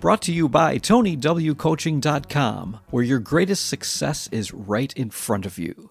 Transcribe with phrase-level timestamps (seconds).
[0.00, 5.90] Brought to you by TonyWCoaching.com, where your greatest success is right in front of you.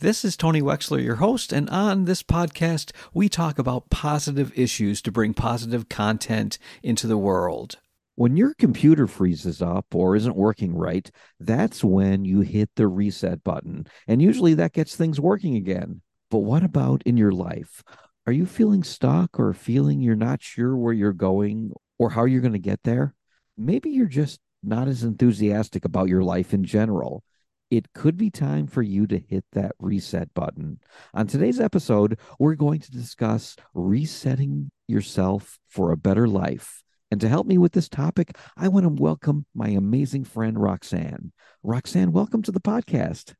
[0.00, 5.00] This is Tony Wechsler, your host, and on this podcast, we talk about positive issues
[5.02, 7.76] to bring positive content into the world.
[8.16, 13.44] When your computer freezes up or isn't working right, that's when you hit the reset
[13.44, 13.86] button.
[14.08, 16.00] And usually that gets things working again.
[16.32, 17.84] But what about in your life?
[18.26, 22.40] Are you feeling stuck or feeling you're not sure where you're going or how you're
[22.40, 23.14] going to get there?
[23.56, 27.22] Maybe you're just not as enthusiastic about your life in general.
[27.70, 30.78] It could be time for you to hit that reset button.
[31.14, 36.82] On today's episode, we're going to discuss resetting yourself for a better life.
[37.10, 41.32] And to help me with this topic, I want to welcome my amazing friend, Roxanne.
[41.62, 43.34] Roxanne, welcome to the podcast.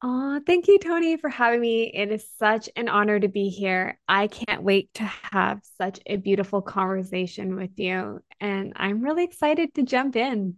[0.00, 1.90] Oh, thank you, Tony, for having me.
[1.92, 3.98] It is such an honor to be here.
[4.06, 8.20] I can't wait to have such a beautiful conversation with you.
[8.38, 10.54] And I'm really excited to jump in.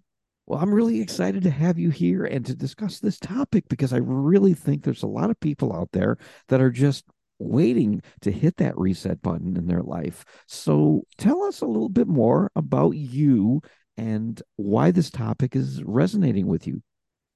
[0.46, 3.98] Well, I'm really excited to have you here and to discuss this topic because I
[3.98, 6.18] really think there's a lot of people out there
[6.48, 7.05] that are just
[7.38, 10.22] waiting to hit that reset button in their life.
[10.48, 13.62] So tell us a little bit more about you
[13.96, 16.83] and why this topic is resonating with you.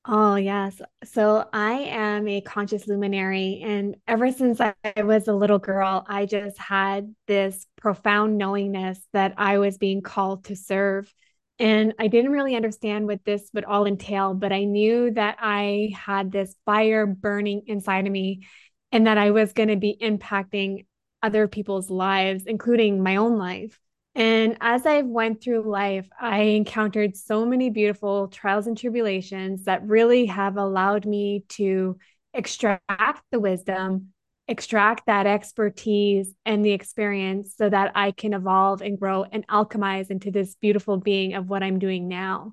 [0.06, 0.83] Oh, yes.
[1.05, 3.62] So I am a conscious luminary.
[3.64, 9.32] And ever since I was a little girl, I just had this profound knowingness that
[9.38, 11.12] I was being called to serve.
[11.58, 15.91] And I didn't really understand what this would all entail, but I knew that I
[15.94, 18.47] had this fire burning inside of me
[18.92, 20.84] and that I was going to be impacting
[21.22, 23.80] other people's lives, including my own life.
[24.14, 29.86] And as I went through life, I encountered so many beautiful trials and tribulations that
[29.86, 31.98] really have allowed me to
[32.32, 34.12] extract the wisdom,
[34.47, 40.10] extract that expertise and the experience so that I can evolve and grow and alchemize
[40.10, 42.53] into this beautiful being of what I'm doing now.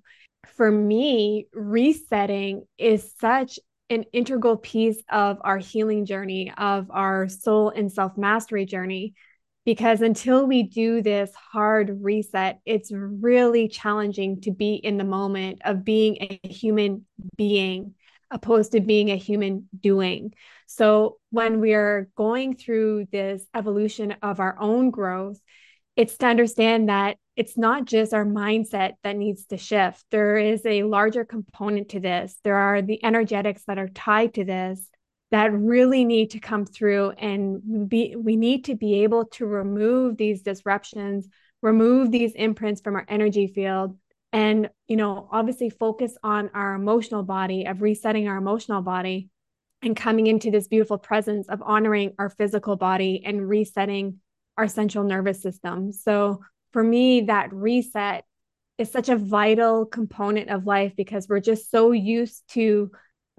[0.56, 3.60] For me, resetting is such
[3.92, 9.14] an integral piece of our healing journey, of our soul and self mastery journey
[9.66, 15.62] because until we do this hard reset, it's really challenging to be in the moment
[15.66, 17.06] of being a human
[17.38, 17.94] being
[18.32, 20.34] opposed to being a human doing.
[20.66, 25.40] So when we're going through this evolution of our own growth,
[25.96, 30.06] it's to understand that it's not just our mindset that needs to shift.
[30.12, 32.38] There is a larger component to this.
[32.44, 34.88] There are the energetics that are tied to this
[35.32, 40.18] that really need to come through and be we need to be able to remove
[40.18, 41.28] these disruptions
[41.62, 43.98] remove these imprints from our energy field
[44.34, 49.30] and you know obviously focus on our emotional body of resetting our emotional body
[49.82, 54.20] and coming into this beautiful presence of honoring our physical body and resetting
[54.58, 55.92] our central nervous system.
[55.92, 58.26] So for me that reset
[58.78, 62.92] is such a vital component of life because we're just so used to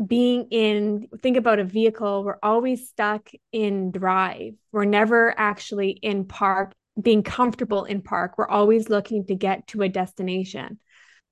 [0.06, 4.54] being in think about a vehicle we're always stuck in drive.
[4.72, 8.36] We're never actually in park being comfortable in park.
[8.36, 10.78] We're always looking to get to a destination.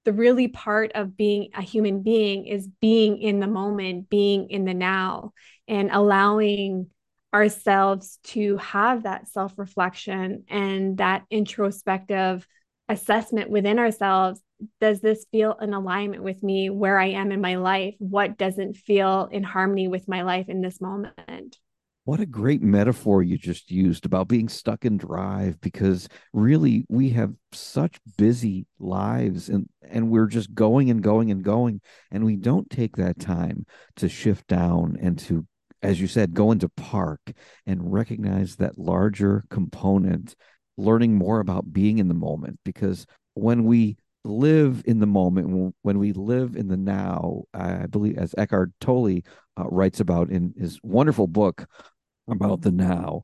[0.04, 4.64] The really part of being a human being is being in the moment being in
[4.64, 5.32] the now
[5.68, 6.88] and allowing
[7.32, 12.46] ourselves to have that self reflection and that introspective
[12.88, 14.40] assessment within ourselves
[14.80, 17.94] does this feel in alignment with me where I am in my life?
[17.98, 21.58] What doesn't feel in harmony with my life in this moment?
[22.04, 27.10] What a great metaphor you just used about being stuck in drive because really we
[27.10, 32.36] have such busy lives and and we're just going and going and going and we
[32.36, 33.66] don't take that time
[33.96, 35.46] to shift down and to
[35.82, 37.20] as you said go into park
[37.66, 40.34] and recognize that larger component
[40.78, 45.98] learning more about being in the moment because when we live in the moment when
[45.98, 49.20] we live in the now i believe as eckhart tolle
[49.58, 51.66] uh, writes about in his wonderful book
[52.28, 53.22] about the now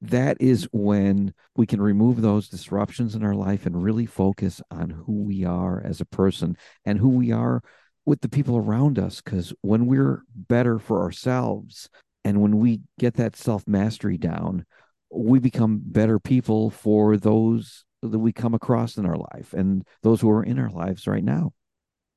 [0.00, 4.90] that is when we can remove those disruptions in our life and really focus on
[4.90, 7.62] who we are as a person and who we are
[8.06, 9.20] with the people around us.
[9.20, 11.90] Because when we're better for ourselves
[12.24, 14.64] and when we get that self mastery down
[15.10, 20.20] we become better people for those that we come across in our life and those
[20.20, 21.52] who are in our lives right now.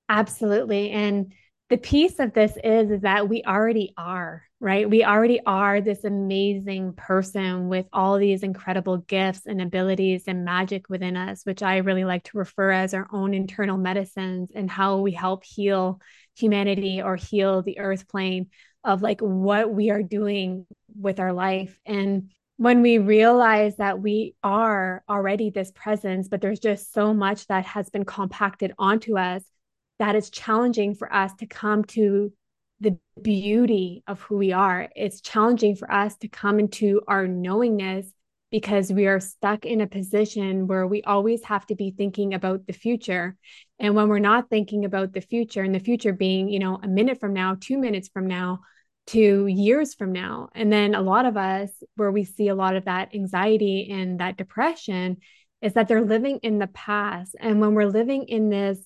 [0.10, 0.92] Absolutely.
[0.92, 1.34] And
[1.70, 4.90] the piece of this is, is that we already are, right?
[4.90, 10.90] We already are this amazing person with all these incredible gifts and abilities and magic
[10.90, 14.98] within us, which I really like to refer as our own internal medicines and how
[14.98, 16.02] we help heal
[16.36, 18.48] humanity or heal the earth plane
[18.84, 20.66] of like what we are doing
[21.00, 21.80] with our life.
[21.86, 22.32] And
[22.62, 27.66] when we realize that we are already this presence, but there's just so much that
[27.66, 29.42] has been compacted onto us
[29.98, 32.32] that it's challenging for us to come to
[32.80, 34.88] the beauty of who we are.
[34.96, 38.06] It's challenging for us to come into our knowingness
[38.52, 42.68] because we are stuck in a position where we always have to be thinking about
[42.68, 43.36] the future.
[43.80, 46.88] And when we're not thinking about the future, and the future being, you know, a
[46.88, 48.60] minute from now, two minutes from now,
[49.08, 50.50] to years from now.
[50.54, 54.20] And then a lot of us, where we see a lot of that anxiety and
[54.20, 55.18] that depression,
[55.62, 57.36] is that they're living in the past.
[57.40, 58.80] And when we're living in this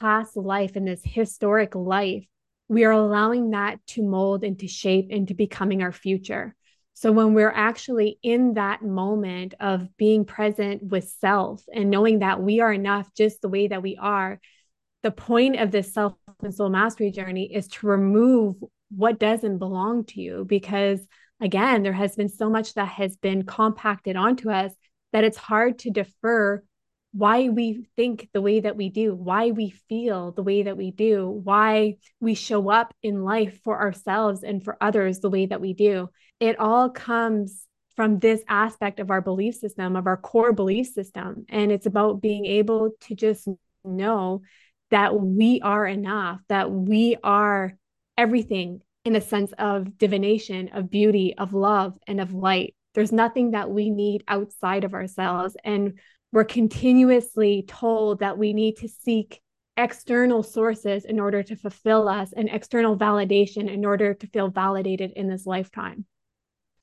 [0.00, 2.24] past life and this historic life,
[2.68, 6.54] we are allowing that to mold into shape into becoming our future.
[6.94, 12.40] So when we're actually in that moment of being present with self and knowing that
[12.40, 14.40] we are enough just the way that we are,
[15.02, 18.56] the point of this self and soul mastery journey is to remove
[18.96, 21.00] what doesn't belong to you because
[21.40, 24.72] again there has been so much that has been compacted onto us
[25.12, 26.62] that it's hard to defer
[27.14, 30.90] why we think the way that we do, why we feel the way that we
[30.90, 35.60] do, why we show up in life for ourselves and for others the way that
[35.60, 36.10] we do.
[36.40, 41.46] It all comes from this aspect of our belief system, of our core belief system.
[41.48, 43.46] And it's about being able to just
[43.84, 44.42] know
[44.90, 47.78] that we are enough, that we are
[48.18, 52.74] everything in a sense of divination, of beauty, of love, and of light.
[52.94, 55.56] There's nothing that we need outside of ourselves.
[55.64, 55.98] And
[56.32, 59.40] we're continuously told that we need to seek
[59.76, 65.12] external sources in order to fulfill us and external validation in order to feel validated
[65.16, 66.06] in this lifetime.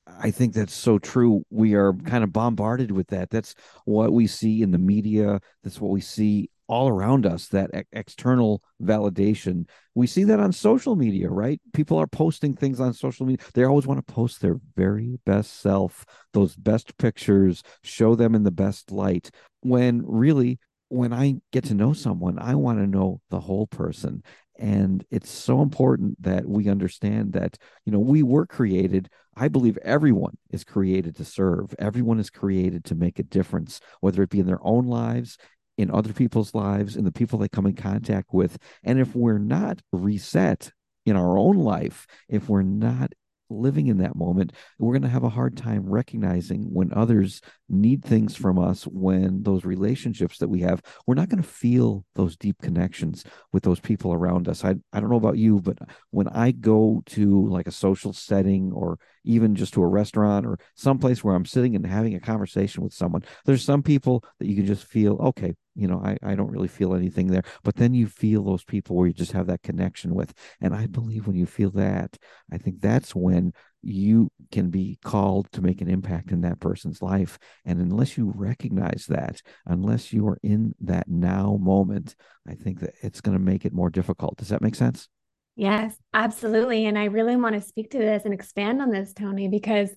[0.06, 1.44] I think that's so true.
[1.50, 3.30] We are kind of bombarded with that.
[3.30, 3.54] That's
[3.84, 5.40] what we see in the media.
[5.62, 9.68] That's what we see all around us that external validation.
[9.94, 11.60] We see that on social media right?
[11.74, 13.44] People are posting things on social media.
[13.52, 18.42] They always want to post their very best self those best pictures show them in
[18.42, 19.30] the best light.
[19.60, 20.58] When really
[20.88, 24.22] when i get to know someone i want to know the whole person.
[24.58, 29.76] And it's so important that we understand that you know we were created i believe
[29.82, 31.74] everyone is created to serve.
[31.78, 35.36] Everyone is created to make a difference whether it be in their own lives
[35.78, 38.58] in other people's lives and the people they come in contact with.
[38.82, 40.72] And if we're not reset
[41.06, 43.12] in our own life, if we're not
[43.52, 48.04] living in that moment, we're going to have a hard time recognizing when others need
[48.04, 52.36] things from us, when those relationships that we have, we're not going to feel those
[52.36, 54.64] deep connections with those people around us.
[54.64, 55.78] I, I don't know about you, but
[56.10, 60.58] when I go to like a social setting or even just to a restaurant or
[60.74, 64.56] someplace where I'm sitting and having a conversation with someone, there's some people that you
[64.56, 67.42] can just feel, okay, you know, I, I don't really feel anything there.
[67.62, 70.32] But then you feel those people where you just have that connection with.
[70.60, 72.16] And I believe when you feel that,
[72.52, 73.52] I think that's when
[73.82, 77.38] you can be called to make an impact in that person's life.
[77.64, 82.14] And unless you recognize that, unless you are in that now moment,
[82.46, 84.36] I think that it's going to make it more difficult.
[84.36, 85.08] Does that make sense?
[85.54, 86.86] Yes, absolutely.
[86.86, 89.90] And I really want to speak to this and expand on this, Tony, because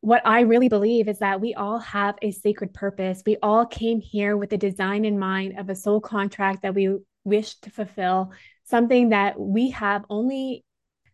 [0.00, 3.22] what I really believe is that we all have a sacred purpose.
[3.26, 6.96] We all came here with a design in mind of a soul contract that we
[7.24, 8.32] wish to fulfill,
[8.64, 10.64] something that we have only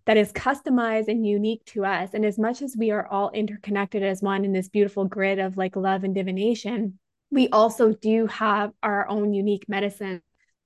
[0.04, 2.10] that is customized and unique to us.
[2.14, 5.56] And as much as we are all interconnected as one in this beautiful grid of
[5.56, 6.98] like love and divination,
[7.32, 10.22] we also do have our own unique medicine.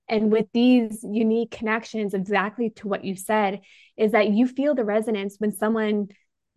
[0.09, 3.61] And with these unique connections, exactly to what you said,
[3.97, 6.09] is that you feel the resonance when someone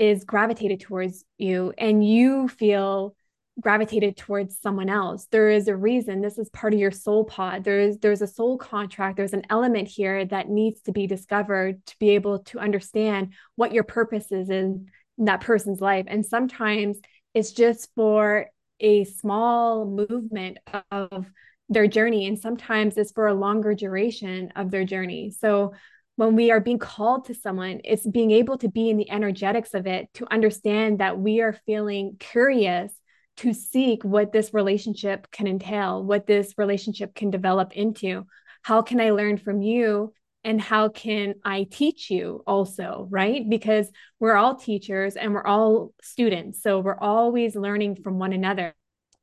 [0.03, 3.15] is gravitated towards you and you feel
[3.61, 5.27] gravitated towards someone else.
[5.31, 6.21] There is a reason.
[6.21, 7.63] This is part of your soul pod.
[7.63, 9.15] There's there's a soul contract.
[9.15, 13.71] There's an element here that needs to be discovered to be able to understand what
[13.71, 14.87] your purpose is in
[15.19, 16.05] that person's life.
[16.07, 16.97] And sometimes
[17.33, 18.47] it's just for
[18.79, 20.57] a small movement
[20.91, 21.27] of
[21.69, 22.27] their journey.
[22.27, 25.31] And sometimes it's for a longer duration of their journey.
[25.31, 25.73] So
[26.15, 29.73] when we are being called to someone, it's being able to be in the energetics
[29.73, 32.93] of it to understand that we are feeling curious
[33.37, 38.27] to seek what this relationship can entail, what this relationship can develop into.
[38.61, 40.13] How can I learn from you?
[40.43, 43.07] And how can I teach you also?
[43.09, 43.49] Right?
[43.49, 43.89] Because
[44.19, 46.61] we're all teachers and we're all students.
[46.61, 48.75] So we're always learning from one another.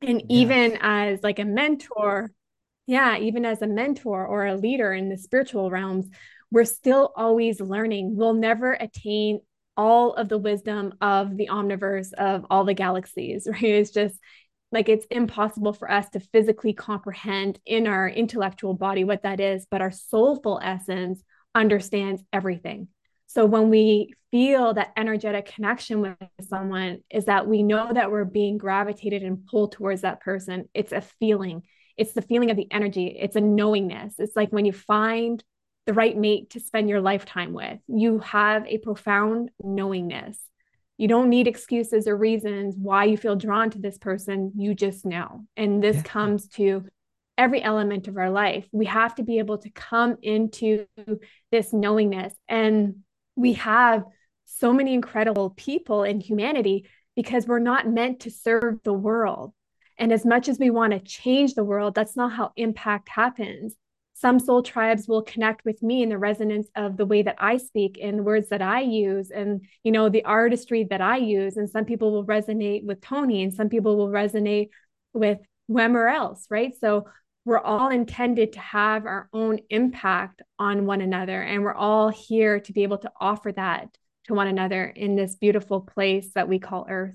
[0.03, 2.33] And even as like a mentor,
[2.87, 6.09] yeah, even as a mentor or a leader in the spiritual realms,
[6.51, 8.17] we're still always learning.
[8.17, 9.41] We'll never attain
[9.77, 13.63] all of the wisdom of the omniverse of all the galaxies, right?
[13.63, 14.19] It's just
[14.73, 19.67] like it's impossible for us to physically comprehend in our intellectual body what that is,
[19.71, 21.23] but our soulful essence
[21.55, 22.89] understands everything.
[23.27, 26.17] So when we feel that energetic connection with
[26.49, 30.69] someone, is that we know that we're being gravitated and pulled towards that person.
[30.75, 31.63] It's a feeling.
[31.97, 33.17] It's the feeling of the energy.
[33.19, 34.15] It's a knowingness.
[34.19, 35.43] It's like when you find
[35.87, 40.39] the right mate to spend your lifetime with, you have a profound knowingness.
[40.99, 44.53] You don't need excuses or reasons why you feel drawn to this person.
[44.57, 45.47] You just know.
[45.57, 46.03] And this yeah.
[46.03, 46.85] comes to
[47.39, 48.69] every element of our life.
[48.71, 50.85] We have to be able to come into
[51.51, 52.35] this knowingness.
[52.49, 52.97] And
[53.35, 54.05] we have
[54.45, 59.55] so many incredible people in humanity because we're not meant to serve the world.
[59.97, 63.75] And as much as we want to change the world, that's not how impact happens.
[64.21, 67.57] Some soul tribes will connect with me in the resonance of the way that I
[67.57, 71.57] speak and the words that I use and you know the artistry that I use
[71.57, 74.69] and some people will resonate with Tony and some people will resonate
[75.15, 76.75] with whomever else, right?
[76.79, 77.07] So
[77.45, 81.41] we're all intended to have our own impact on one another.
[81.41, 85.37] And we're all here to be able to offer that to one another in this
[85.37, 87.15] beautiful place that we call Earth.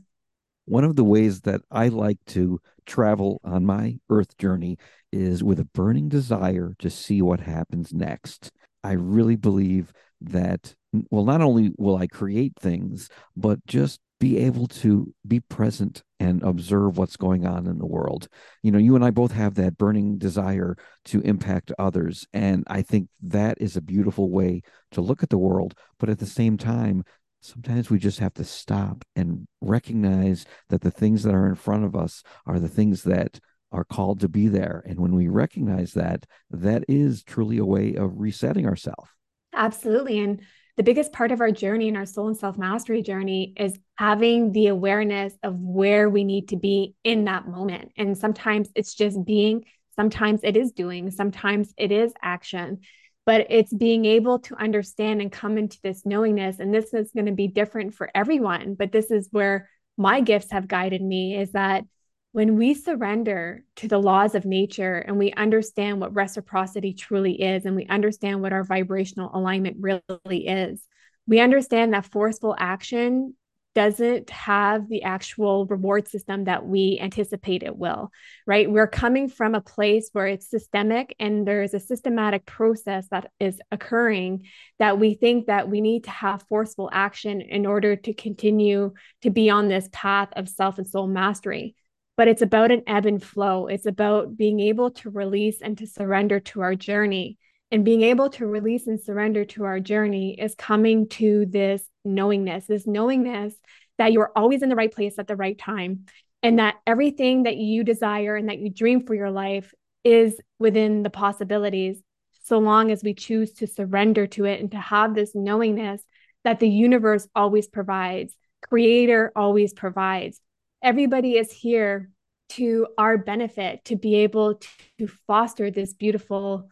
[0.65, 4.77] One of the ways that I like to travel on my Earth journey
[5.11, 8.51] is with a burning desire to see what happens next.
[8.83, 10.75] I really believe that,
[11.09, 16.41] well, not only will I create things, but just be able to be present and
[16.41, 18.27] observe what's going on in the world.
[18.63, 22.25] You know, you and I both have that burning desire to impact others.
[22.33, 25.75] And I think that is a beautiful way to look at the world.
[25.99, 27.03] But at the same time,
[27.45, 31.85] sometimes we just have to stop and recognize that the things that are in front
[31.85, 33.39] of us are the things that
[33.71, 34.83] are called to be there.
[34.85, 39.09] And when we recognize that, that is truly a way of resetting ourselves.
[39.53, 40.19] Absolutely.
[40.19, 40.41] And
[40.77, 44.51] the biggest part of our journey and our soul and self mastery journey is having
[44.51, 47.91] the awareness of where we need to be in that moment.
[47.97, 49.63] And sometimes it's just being,
[49.95, 52.79] sometimes it is doing, sometimes it is action,
[53.25, 56.59] but it's being able to understand and come into this knowingness.
[56.59, 60.51] And this is going to be different for everyone, but this is where my gifts
[60.51, 61.85] have guided me is that
[62.33, 67.65] when we surrender to the laws of nature and we understand what reciprocity truly is
[67.65, 70.85] and we understand what our vibrational alignment really is,
[71.27, 73.35] we understand that forceful action
[73.75, 78.11] doesn't have the actual reward system that we anticipate it will,
[78.47, 78.71] right?
[78.71, 83.59] We're coming from a place where it's systemic and there's a systematic process that is
[83.71, 84.45] occurring
[84.79, 89.29] that we think that we need to have forceful action in order to continue to
[89.29, 91.75] be on this path of self and soul mastery
[92.17, 93.67] but it's about an ebb and flow.
[93.67, 97.37] It's about being able to release and to surrender to our journey.
[97.71, 102.65] And being able to release and surrender to our journey is coming to this knowingness,
[102.65, 103.53] this knowingness
[103.97, 106.05] that you're always in the right place at the right time,
[106.43, 111.01] and that everything that you desire and that you dream for your life is within
[111.03, 112.01] the possibilities,
[112.43, 116.01] so long as we choose to surrender to it and to have this knowingness
[116.43, 118.35] that the universe always provides,
[118.69, 120.39] Creator always provides.
[120.83, 122.11] Everybody is here
[122.49, 124.61] to our benefit to be able
[124.99, 126.69] to foster this beautiful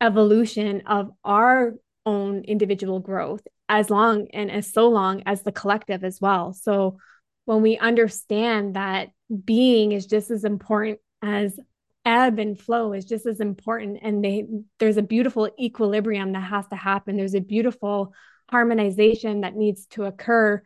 [0.00, 6.04] evolution of our own individual growth as long and as so long as the collective
[6.04, 6.52] as well.
[6.52, 6.98] So
[7.44, 9.08] when we understand that
[9.44, 11.58] being is just as important as
[12.04, 14.44] ebb and flow is just as important and they
[14.78, 18.12] there's a beautiful equilibrium that has to happen there's a beautiful
[18.50, 20.60] harmonization that needs to occur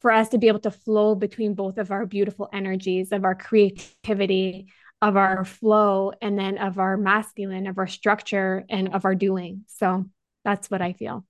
[0.00, 3.36] for us to be able to flow between both of our beautiful energies of our
[3.36, 4.66] creativity
[5.00, 9.64] of our flow and then of our masculine of our structure and of our doing
[9.68, 10.04] so
[10.44, 11.24] that's what i feel.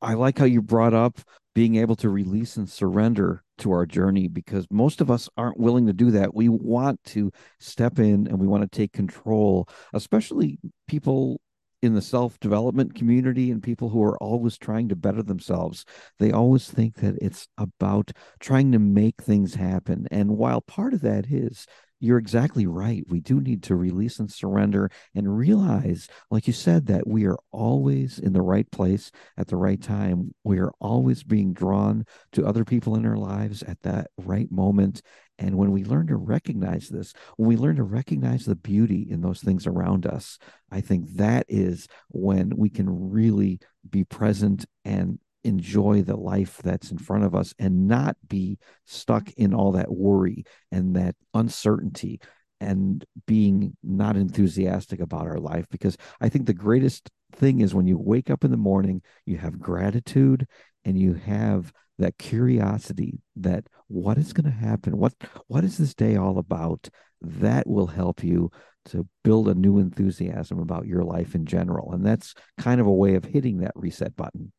[0.00, 1.20] I like how you brought up
[1.54, 5.86] being able to release and surrender to our journey because most of us aren't willing
[5.86, 6.34] to do that.
[6.34, 11.40] We want to step in and we want to take control especially people
[11.82, 15.84] in the self development community and people who are always trying to better themselves,
[16.18, 20.06] they always think that it's about trying to make things happen.
[20.10, 21.66] And while part of that is
[22.02, 23.04] you're exactly right.
[23.08, 27.38] We do need to release and surrender and realize, like you said, that we are
[27.52, 30.34] always in the right place at the right time.
[30.42, 35.00] We are always being drawn to other people in our lives at that right moment.
[35.38, 39.20] And when we learn to recognize this, when we learn to recognize the beauty in
[39.20, 40.40] those things around us,
[40.72, 46.90] I think that is when we can really be present and enjoy the life that's
[46.90, 52.20] in front of us and not be stuck in all that worry and that uncertainty
[52.60, 55.66] and being not enthusiastic about our life.
[55.70, 59.36] Because I think the greatest thing is when you wake up in the morning, you
[59.38, 60.46] have gratitude
[60.84, 64.96] and you have that curiosity that what is going to happen?
[64.96, 65.14] What
[65.48, 66.88] what is this day all about?
[67.20, 68.50] That will help you
[68.86, 71.92] to build a new enthusiasm about your life in general.
[71.92, 74.52] And that's kind of a way of hitting that reset button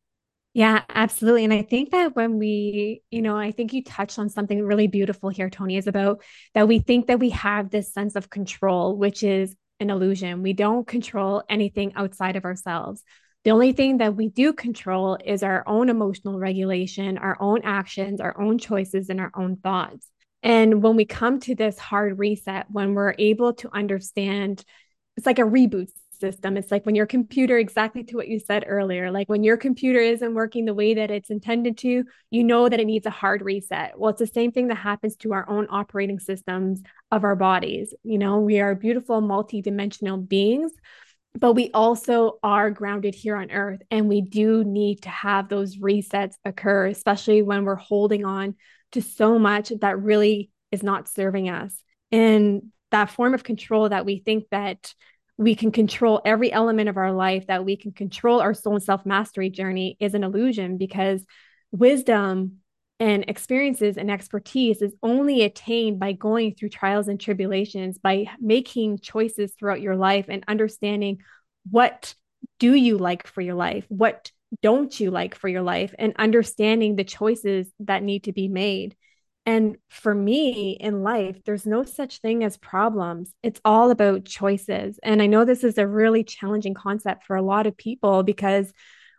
[0.53, 1.43] yeah, absolutely.
[1.43, 4.85] And I think that when we, you know, I think you touched on something really
[4.85, 6.21] beautiful here, Tony, is about
[6.53, 10.43] that we think that we have this sense of control, which is an illusion.
[10.43, 13.03] We don't control anything outside of ourselves.
[13.43, 18.21] The only thing that we do control is our own emotional regulation, our own actions,
[18.21, 20.07] our own choices, and our own thoughts.
[20.43, 24.63] And when we come to this hard reset, when we're able to understand,
[25.17, 25.89] it's like a reboot
[26.23, 26.55] system.
[26.55, 29.99] It's like when your computer, exactly to what you said earlier, like when your computer
[29.99, 33.41] isn't working the way that it's intended to, you know that it needs a hard
[33.41, 33.99] reset.
[33.99, 37.93] Well, it's the same thing that happens to our own operating systems of our bodies.
[38.03, 40.71] You know, we are beautiful, multidimensional beings,
[41.37, 43.81] but we also are grounded here on earth.
[43.91, 48.55] And we do need to have those resets occur, especially when we're holding on
[48.93, 51.75] to so much that really is not serving us.
[52.13, 54.93] And that form of control that we think that
[55.37, 58.83] we can control every element of our life, that we can control our soul and
[58.83, 61.25] self mastery journey is an illusion because
[61.71, 62.59] wisdom
[62.99, 68.99] and experiences and expertise is only attained by going through trials and tribulations, by making
[68.99, 71.17] choices throughout your life and understanding
[71.69, 72.13] what
[72.59, 73.85] do you like for your life?
[73.89, 75.93] What don't you like for your life?
[75.97, 78.95] And understanding the choices that need to be made.
[79.45, 83.33] And for me in life, there's no such thing as problems.
[83.43, 84.99] It's all about choices.
[85.03, 88.71] And I know this is a really challenging concept for a lot of people because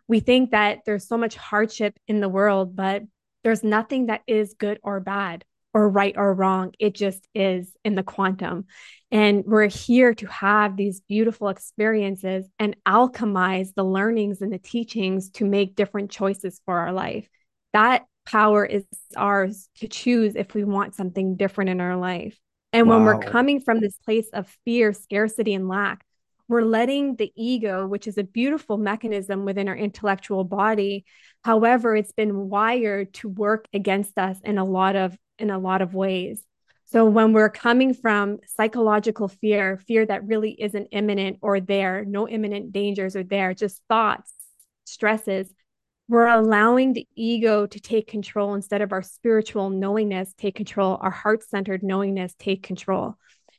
[0.07, 3.03] we think that there's so much hardship in the world, but
[3.43, 6.73] there's nothing that is good or bad or right or wrong.
[6.79, 8.65] It just is in the quantum.
[9.11, 15.29] And we're here to have these beautiful experiences and alchemize the learnings and the teachings
[15.31, 17.27] to make different choices for our life.
[17.73, 22.37] That power is ours to choose if we want something different in our life.
[22.73, 22.97] And wow.
[22.97, 26.03] when we're coming from this place of fear, scarcity, and lack,
[26.47, 31.05] we're letting the ego, which is a beautiful mechanism within our intellectual body,
[31.43, 35.81] however, it's been wired to work against us in a lot of in a lot
[35.81, 36.43] of ways.
[36.85, 42.29] So when we're coming from psychological fear, fear that really isn't imminent or there, no
[42.29, 44.31] imminent dangers are there, just thoughts,
[44.85, 45.51] stresses,
[46.07, 51.11] we're allowing the ego to take control instead of our spiritual knowingness take control, our
[51.11, 53.15] heart centered knowingness take control.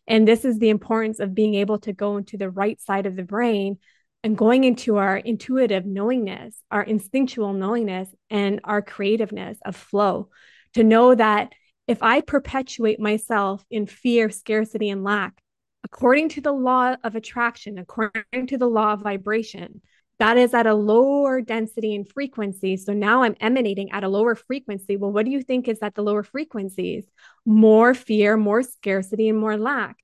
[0.06, 3.16] And this is the importance of being able to go into the right side of
[3.16, 3.78] the brain
[4.22, 10.28] and going into our intuitive knowingness, our instinctual knowingness, and our creativeness of flow
[10.74, 11.52] to know that
[11.88, 15.40] if I perpetuate myself in fear, scarcity, and lack,
[15.85, 19.80] according to the law of attraction, according to the law of vibration,
[20.18, 22.76] that is at a lower density and frequency.
[22.76, 24.96] So now I'm emanating at a lower frequency.
[24.96, 27.05] Well, what do you think is at the lower frequencies?
[27.44, 29.96] More fear, more scarcity, and more lack.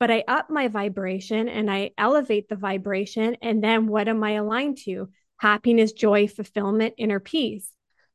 [0.00, 3.36] But I up my vibration and I elevate the vibration.
[3.42, 5.10] And then what am I aligned to?
[5.36, 7.68] Happiness, joy, fulfillment, inner peace.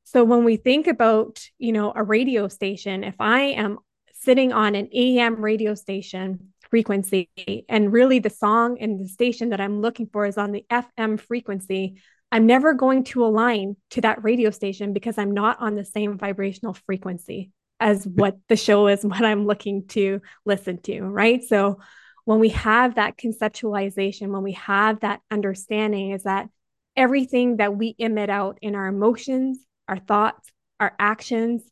[0.04, 3.80] So when we think about, you know, a radio station, if I am
[4.14, 7.30] sitting on an AM radio station frequency.
[7.70, 11.18] And really, the song and the station that I'm looking for is on the FM
[11.18, 12.02] frequency.
[12.34, 16.18] I'm never going to align to that radio station because I'm not on the same
[16.18, 21.04] vibrational frequency as what the show is, what I'm looking to listen to.
[21.04, 21.42] Right.
[21.46, 21.80] So,
[22.26, 26.50] when we have that conceptualization, when we have that understanding, is that
[26.98, 31.64] everything that we emit out in our emotions, our thoughts, our actions,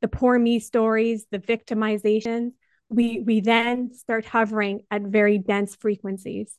[0.00, 2.50] the poor me stories, the victimizations,
[2.88, 6.54] we we then start hovering at very dense frequencies.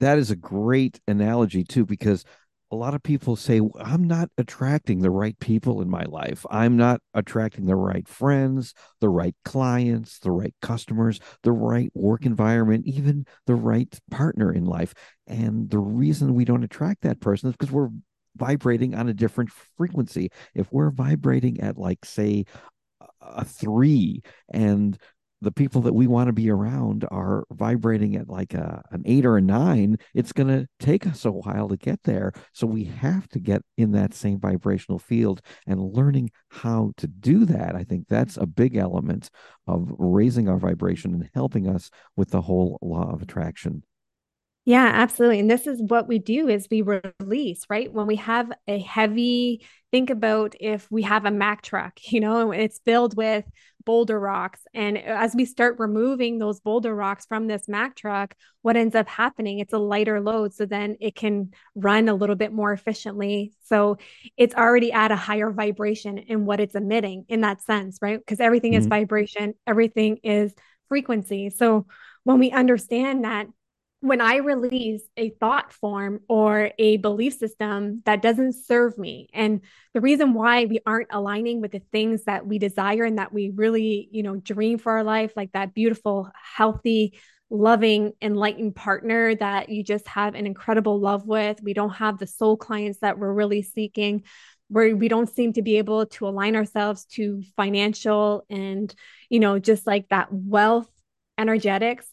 [0.00, 2.24] That is a great analogy too because
[2.72, 6.44] a lot of people say i'm not attracting the right people in my life.
[6.50, 12.26] I'm not attracting the right friends the right clients the right customers the right work
[12.26, 14.94] environment even the right partner in life.
[15.26, 17.90] And the reason we don't attract that person is because we're
[18.36, 20.30] vibrating on a different frequency.
[20.54, 22.44] If we're vibrating at like say
[23.20, 24.98] a three and
[25.40, 29.26] the people that we want to be around are vibrating at like a, an eight
[29.26, 32.32] or a nine, it's going to take us a while to get there.
[32.52, 37.44] So we have to get in that same vibrational field and learning how to do
[37.46, 37.76] that.
[37.76, 39.30] I think that's a big element
[39.66, 43.82] of raising our vibration and helping us with the whole law of attraction.
[44.66, 45.38] Yeah, absolutely.
[45.38, 47.92] And this is what we do is we release, right?
[47.92, 52.50] When we have a heavy, think about if we have a Mack truck, you know,
[52.50, 53.44] and it's filled with
[53.86, 54.60] boulder rocks.
[54.74, 59.08] And as we start removing those boulder rocks from this Mack truck, what ends up
[59.08, 59.60] happening?
[59.60, 60.52] It's a lighter load.
[60.52, 63.52] So then it can run a little bit more efficiently.
[63.64, 63.96] So
[64.36, 68.18] it's already at a higher vibration in what it's emitting in that sense, right?
[68.18, 68.80] Because everything mm-hmm.
[68.80, 70.52] is vibration, everything is
[70.88, 71.48] frequency.
[71.48, 71.86] So
[72.24, 73.46] when we understand that
[74.00, 79.62] when I release a thought form or a belief system that doesn't serve me, and
[79.94, 83.50] the reason why we aren't aligning with the things that we desire and that we
[83.54, 89.70] really, you know, dream for our life, like that beautiful, healthy, loving, enlightened partner that
[89.70, 91.62] you just have an incredible love with.
[91.62, 94.24] We don't have the soul clients that we're really seeking
[94.68, 98.92] where we don't seem to be able to align ourselves to financial and
[99.30, 100.90] you know just like that wealth
[101.38, 102.06] energetics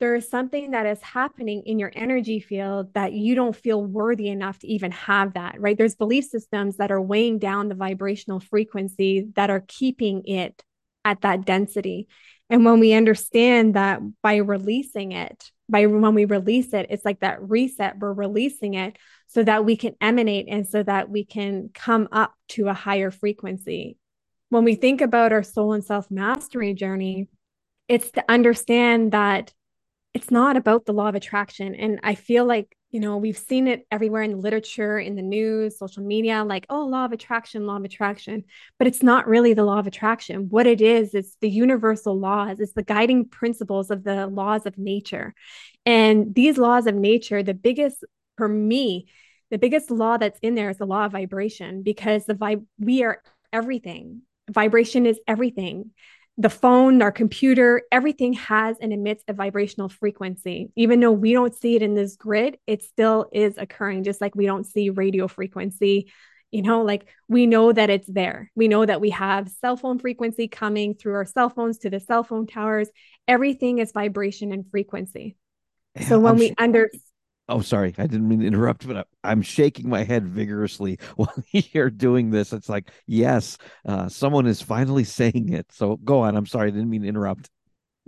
[0.00, 4.28] there is something that is happening in your energy field that you don't feel worthy
[4.28, 5.76] enough to even have that, right?
[5.76, 10.64] There's belief systems that are weighing down the vibrational frequency that are keeping it
[11.04, 12.08] at that density.
[12.48, 17.20] And when we understand that by releasing it, by when we release it, it's like
[17.20, 18.96] that reset, we're releasing it
[19.28, 23.10] so that we can emanate and so that we can come up to a higher
[23.10, 23.98] frequency.
[24.48, 27.28] When we think about our soul and self mastery journey,
[27.86, 29.52] it's to understand that
[30.12, 31.74] it's not about the law of attraction.
[31.74, 35.22] And I feel like, you know, we've seen it everywhere in the literature, in the
[35.22, 38.42] news, social media, like, oh, law of attraction, law of attraction.
[38.78, 40.48] But it's not really the law of attraction.
[40.48, 44.76] What it is, it's the universal laws, it's the guiding principles of the laws of
[44.76, 45.32] nature.
[45.86, 48.04] And these laws of nature, the biggest
[48.36, 49.06] for me,
[49.50, 53.04] the biggest law that's in there is the law of vibration because the vibe we
[53.04, 54.22] are everything.
[54.50, 55.92] Vibration is everything
[56.40, 60.72] the phone, our computer, everything has and emits a vibrational frequency.
[60.74, 64.34] Even though we don't see it in this grid, it still is occurring, just like
[64.34, 66.10] we don't see radio frequency.
[66.50, 68.50] You know, like we know that it's there.
[68.54, 72.00] We know that we have cell phone frequency coming through our cell phones to the
[72.00, 72.88] cell phone towers.
[73.28, 75.36] Everything is vibration and frequency.
[75.94, 77.02] Yeah, so when I'm we sh- understand
[77.52, 81.90] Oh, sorry, I didn't mean to interrupt, but I'm shaking my head vigorously while you're
[81.90, 82.52] doing this.
[82.52, 85.66] It's like, yes, uh, someone is finally saying it.
[85.72, 86.36] So go on.
[86.36, 87.50] I'm sorry, I didn't mean to interrupt.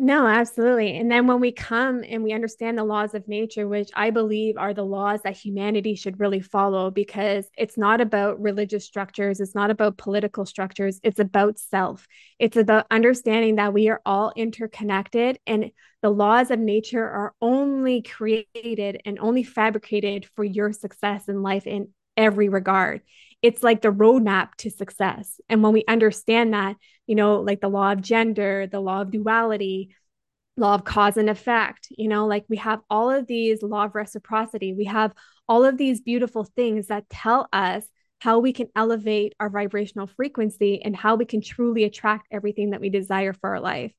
[0.05, 0.97] No, absolutely.
[0.99, 4.57] And then when we come and we understand the laws of nature, which I believe
[4.57, 9.55] are the laws that humanity should really follow, because it's not about religious structures, it's
[9.55, 12.09] not about political structures, it's about self.
[12.41, 15.71] It's about understanding that we are all interconnected and
[16.03, 21.65] the laws of nature are only created and only fabricated for your success in life
[21.65, 23.03] in every regard
[23.43, 25.41] it's like the roadmap to success.
[25.49, 26.77] And when we understand that,
[27.07, 29.95] you know, like the law of gender, the law of duality,
[30.57, 33.95] law of cause and effect, you know, like we have all of these law of
[33.95, 35.13] reciprocity, we have
[35.49, 37.85] all of these beautiful things that tell us
[38.21, 42.81] how we can elevate our vibrational frequency and how we can truly attract everything that
[42.81, 43.93] we desire for our life.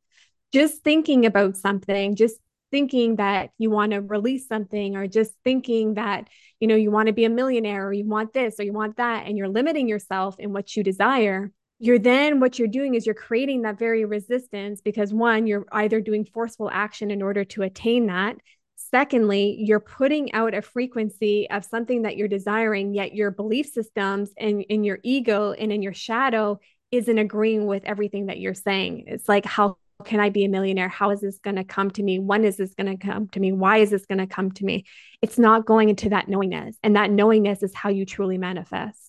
[0.54, 2.38] Just thinking about something, just
[2.74, 6.28] thinking that you want to release something or just thinking that
[6.60, 8.98] you know you want to be a millionaire or you want this or you want
[8.98, 11.52] that and you're limiting yourself in what you desire
[11.84, 16.00] you're then what you're doing is you're creating that very resistance because one you're either
[16.00, 18.38] doing forceful action in order to attain that.
[18.78, 24.32] Secondly you're putting out a frequency of something that you're desiring yet your belief systems
[24.38, 26.58] and in your ego and in your shadow
[26.92, 29.04] isn't agreeing with everything that you're saying.
[29.08, 30.90] It's like how can I be a millionaire?
[30.90, 32.20] How is this going to come to me?
[32.20, 33.52] When is this going to come to me?
[33.52, 34.86] Why is this going to come to me?
[35.22, 36.78] It's not going into that knowingness.
[36.84, 39.00] And that knowingness is how you truly manifest.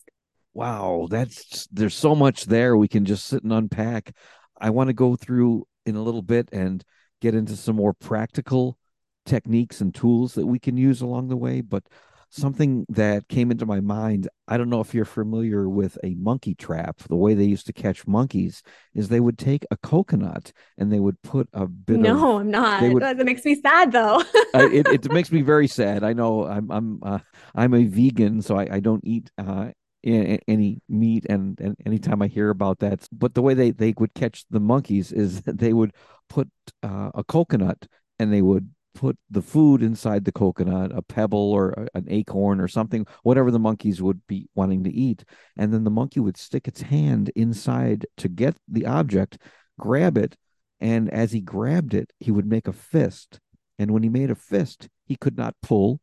[0.55, 4.15] Wow, that's there's so much there we can just sit and unpack.
[4.59, 6.83] I want to go through in a little bit and
[7.21, 8.79] get into some more practical
[9.27, 11.85] techniques and tools that we can use along the way, but
[12.35, 16.55] something that came into my mind i don't know if you're familiar with a monkey
[16.55, 18.63] trap the way they used to catch monkeys
[18.95, 22.51] is they would take a coconut and they would put a bit no of, i'm
[22.51, 22.83] not.
[22.83, 24.23] would, that makes me sad though.
[24.55, 26.03] I, it, it, makes me very sad.
[26.03, 27.19] I know i'm i'm uh,
[27.55, 29.71] i'm a vegan so i, I don't eat uh,
[30.05, 33.09] any meat and, and anytime i hear about that.
[33.13, 35.93] But the way they they would catch the monkeys is they would
[36.29, 36.49] put
[36.83, 37.87] uh, a coconut
[38.19, 42.69] and they would put the food inside the coconut, a pebble or an acorn or
[42.69, 45.25] something, whatever the monkeys would be wanting to eat.
[45.57, 49.39] And then the monkey would stick its hand inside to get the object,
[49.79, 50.37] grab it.
[50.81, 53.41] And as he grabbed it, he would make a fist.
[53.79, 56.01] And when he made a fist, he could not pull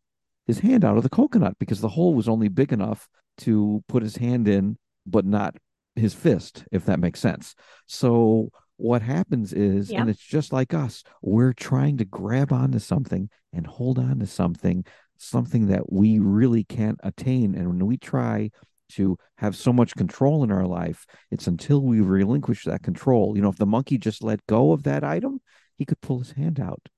[0.48, 3.08] his hand out of the coconut because the hole was only big enough
[3.40, 5.56] to put his hand in, but not
[5.96, 7.56] his fist, if that makes sense.
[7.86, 10.02] So what happens is, Yep.
[10.02, 14.26] and it's just like us, we're trying to grab onto something and hold on to
[14.26, 14.84] something,
[15.18, 17.54] something that we really can't attain.
[17.54, 18.50] And when we try
[18.94, 23.36] to have so much control in our life, it's until we relinquish that control.
[23.36, 25.42] You know, if the monkey just let go of that item,
[25.78, 26.90] he could pull his hand out,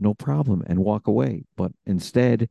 [0.00, 1.44] no problem, and walk away.
[1.56, 2.50] But instead,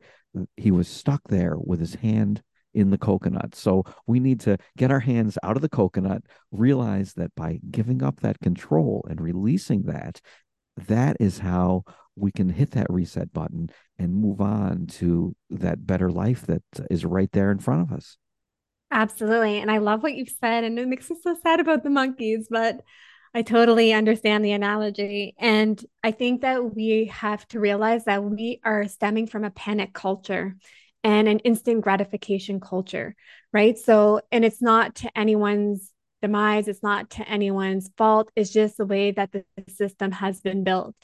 [0.56, 2.42] he was stuck there with his hand
[2.78, 3.54] in the coconut.
[3.54, 8.02] So we need to get our hands out of the coconut, realize that by giving
[8.02, 10.20] up that control and releasing that,
[10.86, 11.84] that is how
[12.16, 17.04] we can hit that reset button and move on to that better life that is
[17.04, 18.16] right there in front of us.
[18.90, 19.58] Absolutely.
[19.58, 20.64] And I love what you've said.
[20.64, 22.80] And it makes me so sad about the monkeys, but
[23.34, 25.34] I totally understand the analogy.
[25.38, 29.92] And I think that we have to realize that we are stemming from a panic
[29.92, 30.56] culture
[31.04, 33.14] and an instant gratification culture,
[33.52, 33.78] right?
[33.78, 38.30] So, and it's not to anyone's demise, it's not to anyone's fault.
[38.36, 40.94] It's just the way that the system has been built.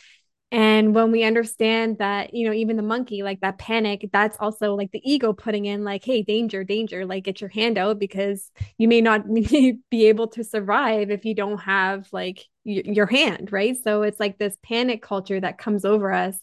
[0.52, 4.76] And when we understand that, you know, even the monkey, like that panic, that's also
[4.76, 8.52] like the ego putting in, like, hey, danger, danger, like get your hand out because
[8.78, 13.50] you may not be able to survive if you don't have like y- your hand,
[13.52, 13.76] right?
[13.82, 16.38] So it's like this panic culture that comes over us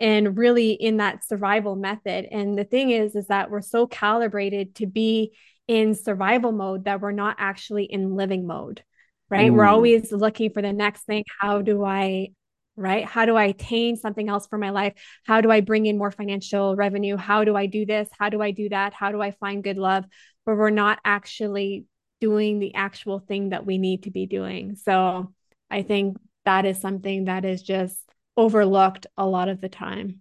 [0.00, 2.26] and really in that survival method.
[2.30, 5.32] And the thing is, is that we're so calibrated to be
[5.66, 8.82] in survival mode that we're not actually in living mode,
[9.30, 9.52] right?
[9.52, 9.70] We're mm.
[9.70, 11.24] always looking for the next thing.
[11.40, 12.30] How do I
[12.76, 13.04] right?
[13.04, 14.94] How do I attain something else for my life?
[15.24, 17.16] How do I bring in more financial revenue?
[17.16, 18.08] How do I do this?
[18.18, 18.92] How do I do that?
[18.92, 20.04] How do I find good love?
[20.44, 21.86] But we're not actually
[22.20, 24.76] doing the actual thing that we need to be doing.
[24.76, 25.32] So
[25.70, 27.98] I think that is something that is just
[28.36, 30.20] overlooked a lot of the time.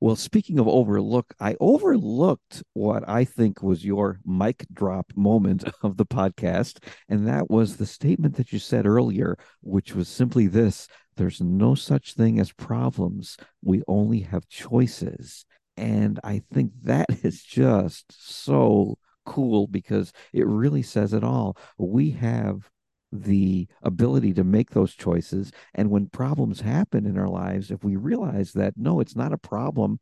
[0.00, 5.96] Well, speaking of overlook, I overlooked what I think was your mic drop moment of
[5.96, 6.84] the podcast.
[7.08, 11.74] And that was the statement that you said earlier, which was simply this there's no
[11.74, 13.36] such thing as problems.
[13.62, 15.46] We only have choices.
[15.76, 21.56] And I think that is just so cool because it really says it all.
[21.78, 22.68] We have
[23.14, 25.52] the ability to make those choices.
[25.74, 29.38] And when problems happen in our lives, if we realize that no, it's not a
[29.38, 30.00] problem,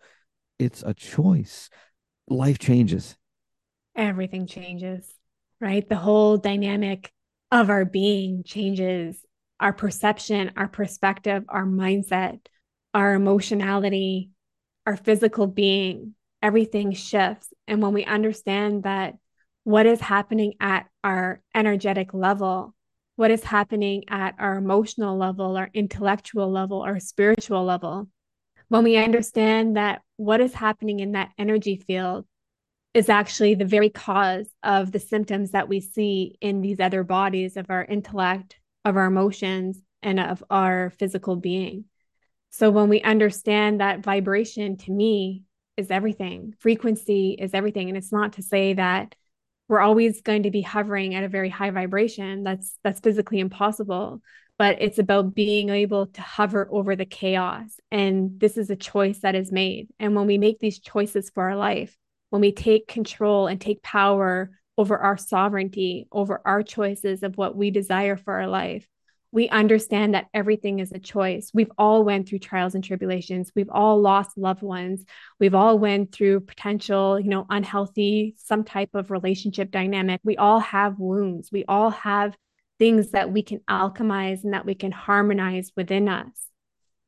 [0.58, 1.68] it's a choice,
[2.28, 3.16] life changes.
[3.94, 5.06] Everything changes,
[5.60, 5.86] right?
[5.86, 7.12] The whole dynamic
[7.50, 9.22] of our being changes
[9.62, 12.40] our perception, our perspective, our mindset,
[12.94, 14.30] our emotionality,
[14.86, 17.46] our physical being, everything shifts.
[17.68, 19.14] And when we understand that
[19.62, 22.74] what is happening at our energetic level,
[23.22, 28.08] what is happening at our emotional level, our intellectual level, our spiritual level,
[28.66, 32.26] when we understand that what is happening in that energy field
[32.94, 37.56] is actually the very cause of the symptoms that we see in these other bodies
[37.56, 41.84] of our intellect, of our emotions and of our physical being.
[42.50, 45.44] So when we understand that vibration to me
[45.76, 47.88] is everything, frequency is everything.
[47.88, 49.14] And it's not to say that
[49.68, 52.42] we're always going to be hovering at a very high vibration.
[52.42, 54.22] That's that's physically impossible.
[54.58, 57.80] But it's about being able to hover over the chaos.
[57.90, 59.88] And this is a choice that is made.
[59.98, 61.96] And when we make these choices for our life,
[62.30, 67.56] when we take control and take power over our sovereignty, over our choices of what
[67.56, 68.86] we desire for our life.
[69.32, 71.50] We understand that everything is a choice.
[71.54, 73.50] We've all went through trials and tribulations.
[73.56, 75.04] We've all lost loved ones.
[75.40, 80.20] We've all went through potential, you know, unhealthy some type of relationship dynamic.
[80.22, 81.50] We all have wounds.
[81.50, 82.36] We all have
[82.78, 86.48] things that we can alchemize and that we can harmonize within us.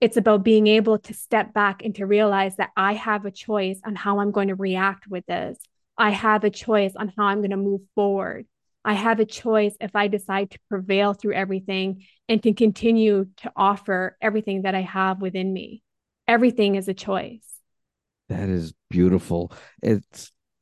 [0.01, 3.81] It's about being able to step back and to realize that I have a choice
[3.85, 5.59] on how I'm going to react with this.
[5.99, 8.47] I have a choice on how I'm going to move forward.
[8.85, 13.53] I have a choice if I decide to prevail through everything and to continue to
[13.57, 15.83] offer everything that I have within me.
[16.29, 17.47] Everything is a choice.
[18.29, 19.53] That is beautiful.
[19.83, 20.05] It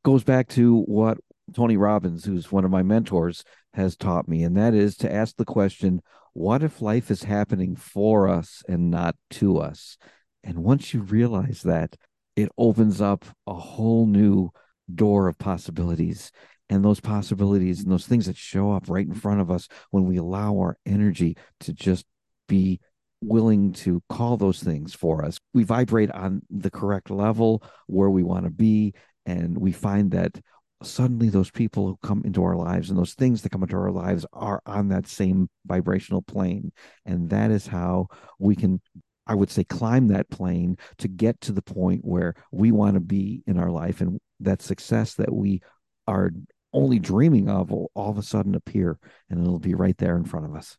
[0.04, 1.18] goes back to what
[1.54, 5.37] Tony Robbins, who's one of my mentors, has taught me, and that is to ask
[5.37, 6.00] the question
[6.35, 9.98] what if life is happening for us and not to us?
[10.42, 11.96] And once you realize that,
[12.37, 14.50] it opens up a whole new
[14.92, 16.32] door of possibilities
[16.72, 20.06] and those possibilities and those things that show up right in front of us when
[20.06, 22.06] we allow our energy to just
[22.48, 22.80] be
[23.20, 25.38] willing to call those things for us.
[25.52, 28.94] We vibrate on the correct level where we want to be.
[29.26, 30.40] And we find that
[30.82, 33.92] suddenly those people who come into our lives and those things that come into our
[33.92, 36.72] lives are on that same vibrational plane.
[37.04, 38.08] And that is how
[38.38, 38.80] we can
[39.26, 43.00] I would say climb that plane to get to the point where we want to
[43.00, 45.61] be in our life and that success that we
[46.08, 46.32] are
[46.72, 50.24] only dreaming of will all of a sudden appear and it'll be right there in
[50.24, 50.76] front of us.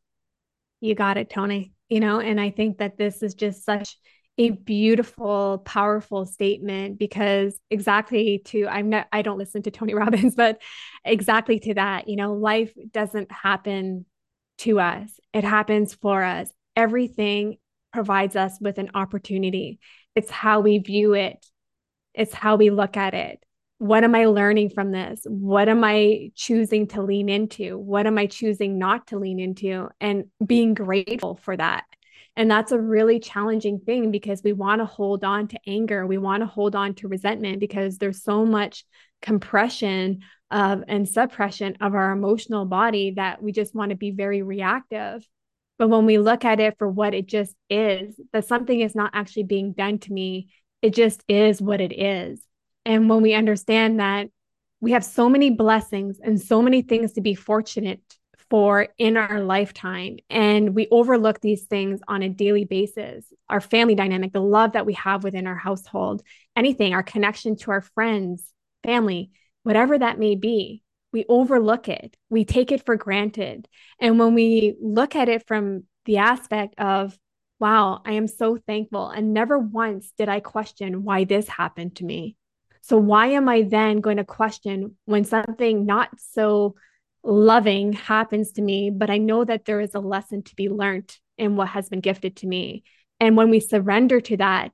[0.81, 1.73] You got it, Tony.
[1.89, 3.97] You know, and I think that this is just such
[4.37, 10.35] a beautiful, powerful statement because exactly to I'm not I don't listen to Tony Robbins,
[10.35, 10.61] but
[11.05, 14.05] exactly to that, you know, life doesn't happen
[14.59, 15.19] to us.
[15.33, 16.49] It happens for us.
[16.75, 17.57] Everything
[17.91, 19.79] provides us with an opportunity.
[20.15, 21.45] It's how we view it.
[22.13, 23.43] It's how we look at it.
[23.83, 25.21] What am I learning from this?
[25.25, 27.77] What am I choosing to lean into?
[27.77, 29.89] What am I choosing not to lean into?
[29.99, 31.83] And being grateful for that
[32.35, 36.05] and that's a really challenging thing because we want to hold on to anger.
[36.07, 38.85] We want to hold on to resentment because there's so much
[39.21, 44.41] compression of and suppression of our emotional body that we just want to be very
[44.41, 45.27] reactive.
[45.77, 49.11] But when we look at it for what it just is, that something is not
[49.13, 50.49] actually being done to me,
[50.81, 52.43] it just is what it is.
[52.85, 54.29] And when we understand that
[54.81, 58.01] we have so many blessings and so many things to be fortunate
[58.49, 60.17] for in our lifetime.
[60.29, 64.85] And we overlook these things on a daily basis our family dynamic, the love that
[64.85, 66.21] we have within our household,
[66.55, 68.51] anything, our connection to our friends,
[68.83, 69.31] family,
[69.63, 70.83] whatever that may be.
[71.11, 73.67] We overlook it, we take it for granted.
[73.99, 77.17] And when we look at it from the aspect of,
[77.59, 79.09] wow, I am so thankful.
[79.09, 82.35] And never once did I question why this happened to me.
[82.83, 86.75] So, why am I then going to question when something not so
[87.23, 91.15] loving happens to me, but I know that there is a lesson to be learned
[91.37, 92.83] in what has been gifted to me.
[93.21, 94.73] And when we surrender to that,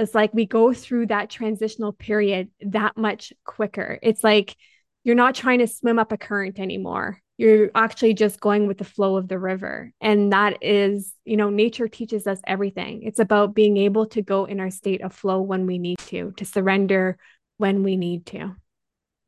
[0.00, 4.00] it's like we go through that transitional period that much quicker.
[4.02, 4.56] It's like
[5.04, 7.20] you're not trying to swim up a current anymore.
[7.36, 9.92] You're actually just going with the flow of the river.
[10.00, 13.02] And that is, you know, nature teaches us everything.
[13.02, 16.32] It's about being able to go in our state of flow when we need to,
[16.36, 17.16] to surrender
[17.56, 18.56] when we need to.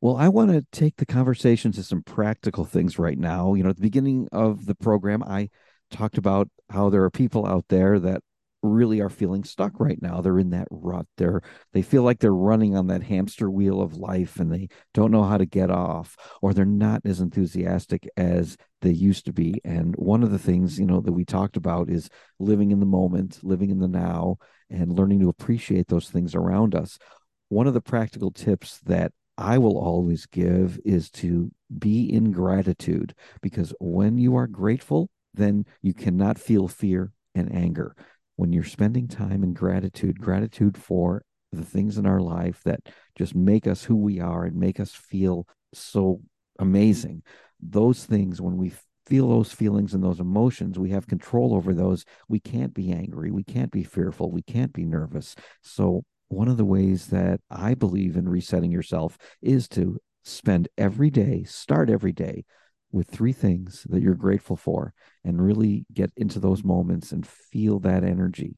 [0.01, 3.55] Well, I want to take the conversation to some practical things right now.
[3.55, 5.49] You know, at the beginning of the program, I
[5.91, 8.21] talked about how there are people out there that
[8.62, 10.21] really are feeling stuck right now.
[10.21, 11.07] They're in that rut.
[11.17, 15.11] They're they feel like they're running on that hamster wheel of life and they don't
[15.11, 19.61] know how to get off or they're not as enthusiastic as they used to be.
[19.65, 22.09] And one of the things, you know, that we talked about is
[22.39, 24.37] living in the moment, living in the now
[24.69, 26.99] and learning to appreciate those things around us.
[27.48, 33.14] One of the practical tips that I will always give is to be in gratitude
[33.42, 37.94] because when you are grateful, then you cannot feel fear and anger.
[38.37, 42.80] When you're spending time in gratitude, gratitude for the things in our life that
[43.16, 46.20] just make us who we are and make us feel so
[46.59, 47.22] amazing,
[47.61, 48.72] those things, when we
[49.06, 52.04] feel those feelings and those emotions, we have control over those.
[52.28, 53.30] We can't be angry.
[53.30, 54.30] We can't be fearful.
[54.30, 55.35] We can't be nervous.
[55.62, 61.11] So one of the ways that I believe in resetting yourself is to spend every
[61.11, 62.45] day, start every day
[62.93, 64.93] with three things that you're grateful for
[65.25, 68.57] and really get into those moments and feel that energy.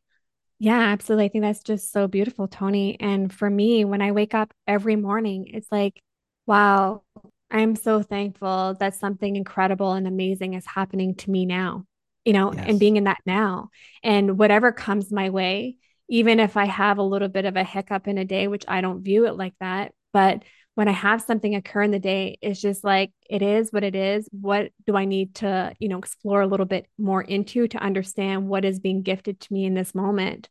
[0.59, 1.27] Yeah, absolutely.
[1.27, 2.99] I think that's just so beautiful, Tony.
[3.01, 6.03] And for me, when I wake up every morning, it's like,
[6.47, 7.03] wow,
[7.51, 11.85] I'm so thankful that something incredible and amazing is happening to me now,
[12.25, 12.65] you know, yes.
[12.67, 13.69] and being in that now.
[14.03, 15.77] And whatever comes my way,
[16.09, 18.81] even if I have a little bit of a hiccup in a day, which I
[18.81, 19.92] don't view it like that.
[20.12, 20.42] But
[20.75, 23.97] when I have something occur in the day, it's just like it is what it
[23.97, 24.29] is.
[24.31, 28.49] What do I need to, you know, explore a little bit more into to understand
[28.49, 30.49] what is being gifted to me in this moment?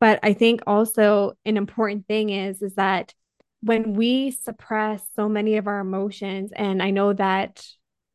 [0.00, 3.14] But I think also an important thing is is that
[3.60, 7.64] when we suppress so many of our emotions, and I know that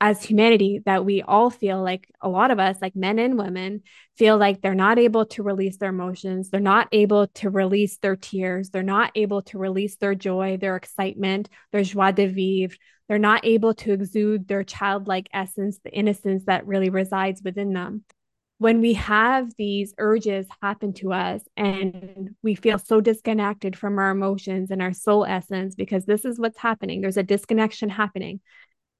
[0.03, 3.81] as humanity that we all feel like a lot of us like men and women
[4.17, 8.17] feel like they're not able to release their emotions they're not able to release their
[8.17, 12.75] tears they're not able to release their joy their excitement their joie de vivre.
[13.07, 18.03] They're not able to exude their childlike essence the innocence that really resides within them.
[18.57, 24.11] When we have these urges happen to us and we feel so disconnected from our
[24.11, 28.39] emotions and our soul essence because this is what's happening there's a disconnection happening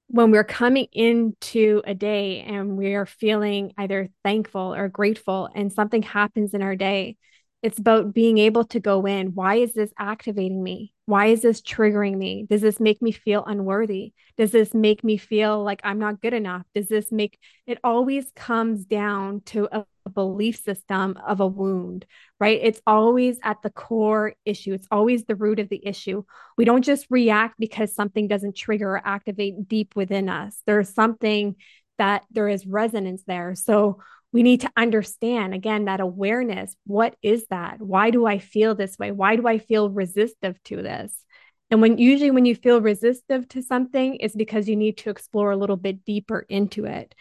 [0.08, 5.72] when we're coming into a day and we are feeling either thankful or grateful and
[5.72, 7.18] something happens in our day,
[7.64, 9.28] it's about being able to go in.
[9.28, 10.94] Why is this activating me?
[11.06, 12.46] Why is this triggering me?
[12.50, 14.12] Does this make me feel unworthy?
[14.38, 16.64] Does this make me feel like I'm not good enough?
[16.76, 22.06] Does this make it always comes down to a belief system of a wound,
[22.38, 22.60] right?
[22.62, 24.74] It's always at the core issue.
[24.74, 26.24] It's always the root of the issue.
[26.58, 30.62] We don't just react because something doesn't trigger or activate deep within us.
[30.66, 31.56] There's something
[31.98, 33.56] that there is resonance there.
[33.56, 34.02] So
[34.34, 36.76] we need to understand again that awareness.
[36.86, 37.80] What is that?
[37.80, 39.12] Why do I feel this way?
[39.12, 41.16] Why do I feel resistive to this?
[41.72, 45.52] And when usually when you feel resistive to something, it's because you need to explore
[45.52, 47.16] a little bit deeper into it.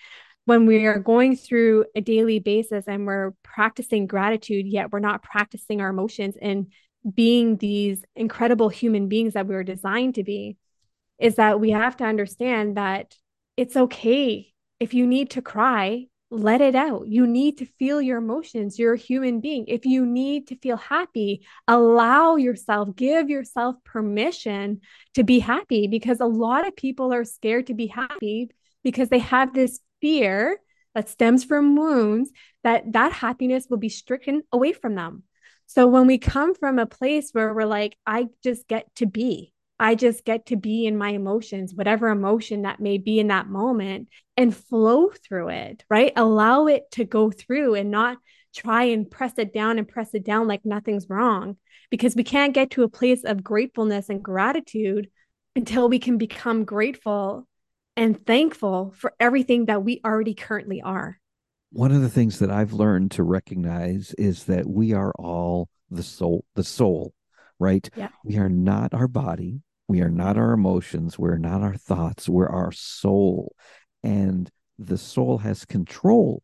[0.45, 5.23] when we are going through a daily basis and we're practicing gratitude, yet we're not
[5.23, 6.73] practicing our emotions and
[7.15, 10.57] being these incredible human beings that we were designed to be,
[11.19, 13.15] is that we have to understand that
[13.57, 17.09] it's okay if you need to cry, let it out.
[17.09, 18.79] You need to feel your emotions.
[18.79, 19.67] You're a human being.
[19.69, 24.81] If you need to feel happy, allow yourself, give yourself permission
[25.15, 28.51] to be happy because a lot of people are scared to be happy
[28.83, 30.59] because they have this fear
[30.95, 32.31] that stems from wounds
[32.65, 35.25] that that happiness will be stricken away from them.
[35.67, 39.53] So when we come from a place where we're like, I just get to be,
[39.83, 43.49] I just get to be in my emotions, whatever emotion that may be in that
[43.49, 46.13] moment, and flow through it, right?
[46.15, 48.19] Allow it to go through and not
[48.55, 51.57] try and press it down and press it down like nothing's wrong.
[51.91, 55.11] Because we can't get to a place of gratefulness and gratitude
[55.57, 57.49] until we can become grateful
[57.97, 61.19] and thankful for everything that we already currently are.
[61.73, 66.05] One of the things that I've learned to recognize is that we are all the
[66.05, 67.15] soul, the soul,
[67.59, 67.91] right?
[67.97, 68.11] Yeah.
[68.25, 69.61] We are not our body.
[69.93, 71.19] We are not our emotions.
[71.19, 72.27] We're not our thoughts.
[72.27, 73.55] We're our soul.
[74.03, 76.43] And the soul has control.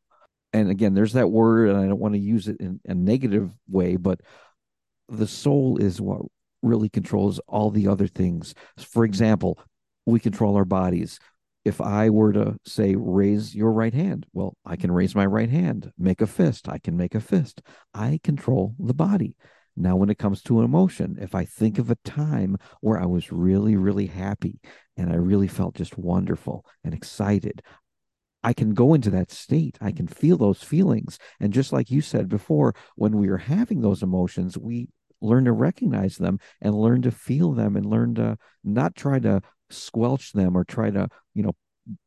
[0.53, 3.51] And again, there's that word, and I don't want to use it in a negative
[3.67, 4.21] way, but
[5.09, 6.21] the soul is what
[6.63, 8.53] really controls all the other things.
[8.77, 9.59] For example,
[10.05, 11.19] we control our bodies
[11.65, 15.49] if I were to say, raise your right hand, well, I can raise my right
[15.49, 17.63] hand, make a fist, I can make a fist.
[17.95, 19.37] I control the body.
[19.81, 23.07] Now, when it comes to an emotion, if I think of a time where I
[23.07, 24.61] was really, really happy
[24.97, 27.63] and I really felt just wonderful and excited,
[28.43, 29.79] I can go into that state.
[29.81, 31.19] I can feel those feelings.
[31.41, 34.89] And just like you said before, when we are having those emotions, we
[35.21, 39.43] learn to recognize them and learn to feel them and learn to not try to
[39.71, 41.55] squelch them or try to you know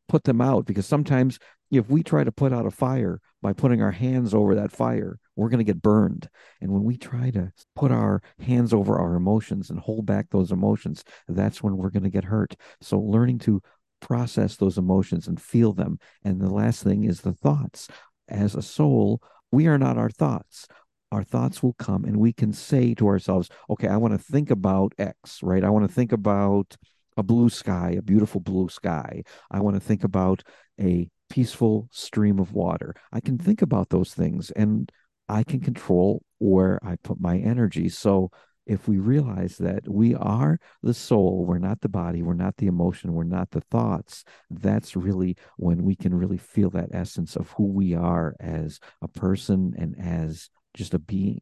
[0.07, 1.37] put them out because sometimes
[1.69, 5.19] if we try to put out a fire by putting our hands over that fire
[5.35, 6.29] we're going to get burned.
[6.61, 10.51] And when we try to put our hands over our emotions and hold back those
[10.51, 12.55] emotions that's when we're going to get hurt.
[12.81, 13.61] So learning to
[13.99, 15.99] process those emotions and feel them.
[16.23, 17.87] And the last thing is the thoughts.
[18.27, 19.21] As a soul
[19.51, 20.67] we are not our thoughts.
[21.11, 24.49] Our thoughts will come and we can say to ourselves okay i want to think
[24.49, 25.63] about x right?
[25.63, 26.77] I want to think about
[27.17, 29.23] a blue sky, a beautiful blue sky.
[29.49, 30.43] I want to think about
[30.79, 32.95] a peaceful stream of water.
[33.11, 34.91] I can think about those things and
[35.31, 37.87] I can control where I put my energy.
[37.87, 38.31] So
[38.67, 42.67] if we realize that we are the soul, we're not the body, we're not the
[42.67, 47.49] emotion, we're not the thoughts, that's really when we can really feel that essence of
[47.51, 51.41] who we are as a person and as just a being.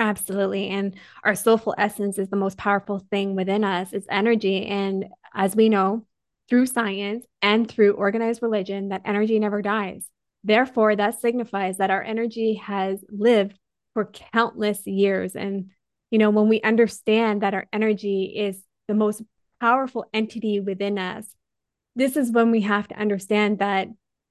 [0.00, 0.68] Absolutely.
[0.68, 3.92] And our soulful essence is the most powerful thing within us.
[3.92, 4.66] It's energy.
[4.66, 6.06] And as we know
[6.48, 10.06] through science and through organized religion, that energy never dies.
[10.44, 13.58] Therefore, that signifies that our energy has lived
[13.94, 15.34] for countless years.
[15.34, 15.70] And,
[16.10, 19.22] you know, when we understand that our energy is the most
[19.60, 21.26] powerful entity within us,
[21.96, 23.88] this is when we have to understand that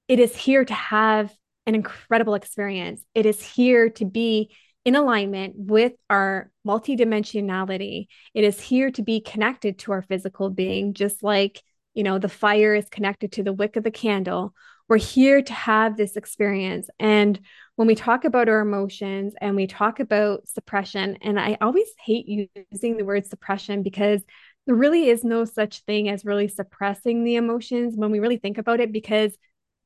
[0.08, 1.32] it is here to have
[1.66, 3.04] an incredible experience.
[3.14, 4.50] It is here to be
[4.86, 8.06] in alignment with our multidimensionality.
[8.32, 12.30] It is here to be connected to our physical being, just like, you know, the
[12.30, 14.54] fire is connected to the wick of the candle.
[14.88, 16.88] We're here to have this experience.
[16.98, 17.38] And
[17.76, 22.26] when we talk about our emotions and we talk about suppression, and I always hate
[22.26, 24.22] using the word suppression because
[24.66, 28.58] there really is no such thing as really suppressing the emotions when we really think
[28.58, 29.36] about it, because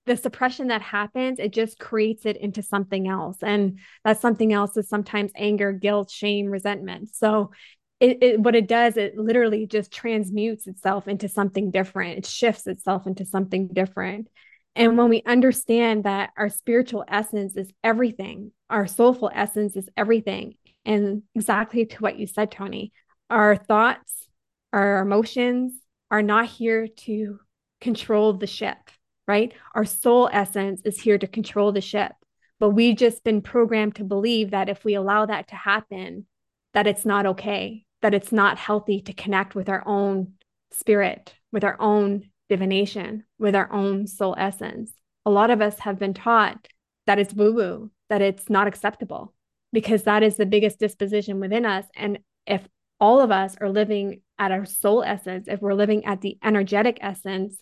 [0.06, 3.36] the suppression that happens, it just creates it into something else.
[3.42, 7.14] And that something else is sometimes anger, guilt, shame, resentment.
[7.14, 7.52] So
[8.00, 12.18] it, it, what it does, it literally just transmutes itself into something different.
[12.18, 14.28] It shifts itself into something different.
[14.74, 20.54] And when we understand that our spiritual essence is everything, our soulful essence is everything.
[20.84, 22.92] And exactly to what you said, Tony,
[23.28, 24.28] our thoughts,
[24.72, 25.74] our emotions
[26.10, 27.38] are not here to
[27.80, 28.78] control the ship
[29.26, 29.52] right?
[29.74, 32.12] Our soul essence is here to control the ship.
[32.58, 36.26] But we've just been programmed to believe that if we allow that to happen,
[36.74, 40.34] that it's not okay, that it's not healthy to connect with our own
[40.70, 44.92] spirit, with our own divination, with our own soul essence.
[45.24, 46.68] A lot of us have been taught
[47.06, 49.32] that it's woo woo, that it's not acceptable,
[49.72, 51.86] because that is the biggest disposition within us.
[51.96, 52.68] And if
[53.00, 56.98] all of us are living at our soul essence, if we're living at the energetic
[57.00, 57.56] essence,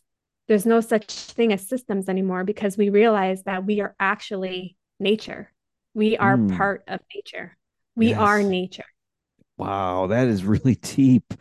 [0.49, 5.53] there's no such thing as systems anymore because we realize that we are actually nature.
[5.95, 6.57] We are mm.
[6.57, 7.57] part of nature.
[7.95, 8.18] We yes.
[8.18, 8.91] are nature.
[9.57, 11.32] Wow, that is really deep.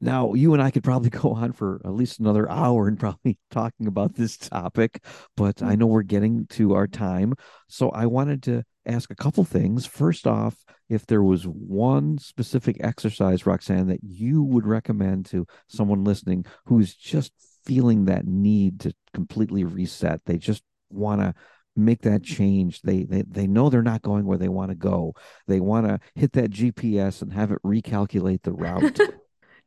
[0.00, 3.38] Now, you and I could probably go on for at least another hour and probably
[3.50, 5.04] talking about this topic,
[5.36, 7.34] but I know we're getting to our time.
[7.68, 9.86] So I wanted to ask a couple things.
[9.86, 10.56] First off,
[10.88, 16.94] if there was one specific exercise, Roxanne, that you would recommend to someone listening who's
[16.94, 17.32] just
[17.64, 21.34] feeling that need to completely reset, they just want to
[21.76, 22.82] make that change.
[22.82, 25.14] They, they they know they're not going where they want to go.
[25.46, 28.98] They want to hit that GPS and have it recalculate the route.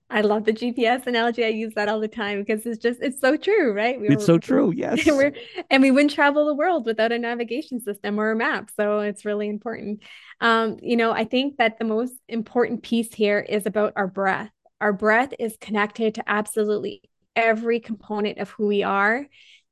[0.10, 1.43] I love the GPS analogy.
[1.43, 3.99] I use that all the time because it's just it's so true, right?
[3.99, 4.72] We it's so true.
[4.76, 5.08] Yes.
[5.08, 5.34] And, we're,
[5.70, 8.70] and we wouldn't travel the world without a navigation system or a map.
[8.76, 10.04] So it's really important.
[10.39, 14.51] Um, you know, I think that the most important piece here is about our breath.
[14.80, 17.01] Our breath is connected to absolutely
[17.36, 19.26] every component of who we are.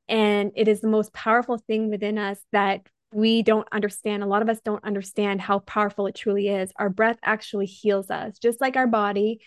[0.08, 2.80] And it is the most powerful thing within us that
[3.12, 4.22] we don't understand.
[4.22, 6.72] A lot of us don't understand how powerful it truly is.
[6.76, 9.40] Our breath actually heals us, just like our body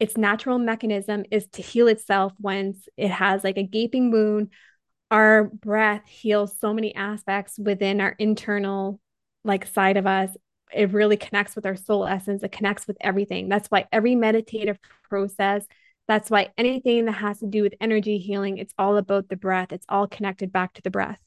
[0.00, 4.50] its natural mechanism is to heal itself once it has like a gaping wound.
[5.10, 9.00] Our breath heals so many aspects within our internal
[9.44, 10.30] like side of us.
[10.72, 12.42] It really connects with our soul essence.
[12.42, 13.48] It connects with everything.
[13.48, 14.78] That's why every meditative
[15.08, 15.64] process,
[16.08, 19.72] that's why anything that has to do with energy healing, it's all about the breath.
[19.72, 21.20] It's all connected back to the breath.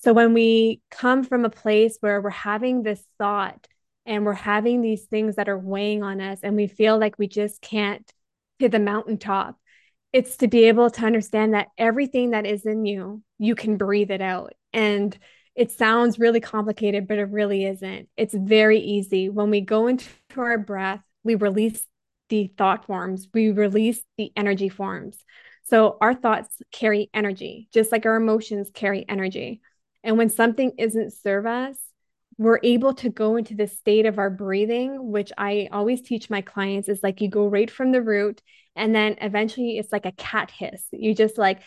[0.00, 3.68] So when we come from a place where we're having this thought
[4.08, 7.28] and we're having these things that are weighing on us and we feel like we
[7.28, 8.10] just can't
[8.58, 9.56] hit the mountaintop.
[10.14, 14.10] It's to be able to understand that everything that is in you you can breathe
[14.10, 14.54] it out.
[14.72, 15.16] And
[15.54, 18.08] it sounds really complicated but it really isn't.
[18.16, 19.28] It's very easy.
[19.28, 21.84] When we go into our breath we release
[22.30, 25.22] the thought forms we release the energy forms.
[25.64, 29.60] So our thoughts carry energy just like our emotions carry energy.
[30.02, 31.76] And when something isn't serve us
[32.38, 36.40] we're able to go into the state of our breathing, which I always teach my
[36.40, 38.40] clients is like you go right from the root
[38.76, 40.84] and then eventually it's like a cat hiss.
[40.92, 41.60] You just like,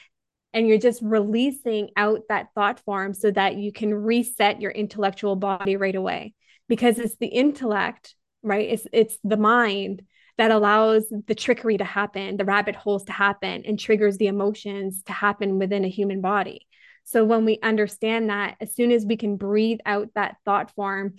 [0.53, 5.36] and you're just releasing out that thought form so that you can reset your intellectual
[5.36, 6.34] body right away
[6.69, 8.69] because it's the intellect, right?
[8.69, 10.03] It's, it's the mind
[10.38, 15.03] that allows the trickery to happen, the rabbit holes to happen, and triggers the emotions
[15.03, 16.65] to happen within a human body.
[17.12, 21.16] So when we understand that, as soon as we can breathe out that thought form,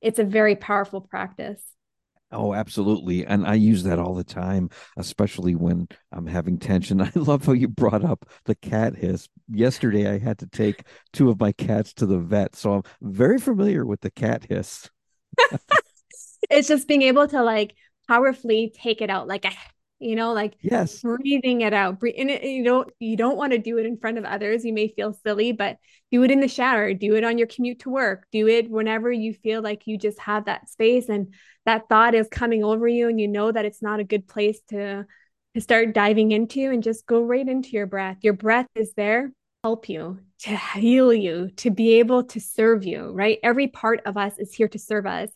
[0.00, 1.60] it's a very powerful practice.
[2.30, 3.26] Oh, absolutely.
[3.26, 7.00] And I use that all the time, especially when I'm having tension.
[7.02, 9.28] I love how you brought up the cat hiss.
[9.48, 12.54] Yesterday, I had to take two of my cats to the vet.
[12.54, 14.88] So I'm very familiar with the cat hiss.
[16.50, 17.74] it's just being able to like
[18.06, 19.52] powerfully take it out like a
[20.02, 21.00] you know like yes.
[21.00, 24.18] breathing it out and it, you don't you don't want to do it in front
[24.18, 24.64] of others.
[24.64, 25.78] You may feel silly but
[26.10, 29.10] do it in the shower do it on your commute to work do it whenever
[29.10, 31.32] you feel like you just have that space and
[31.64, 34.60] that thought is coming over you and you know that it's not a good place
[34.68, 35.06] to
[35.54, 38.18] to start diving into and just go right into your breath.
[38.22, 39.32] Your breath is there to
[39.62, 43.38] help you to heal you to be able to serve you right?
[43.42, 45.30] Every part of us is here to serve us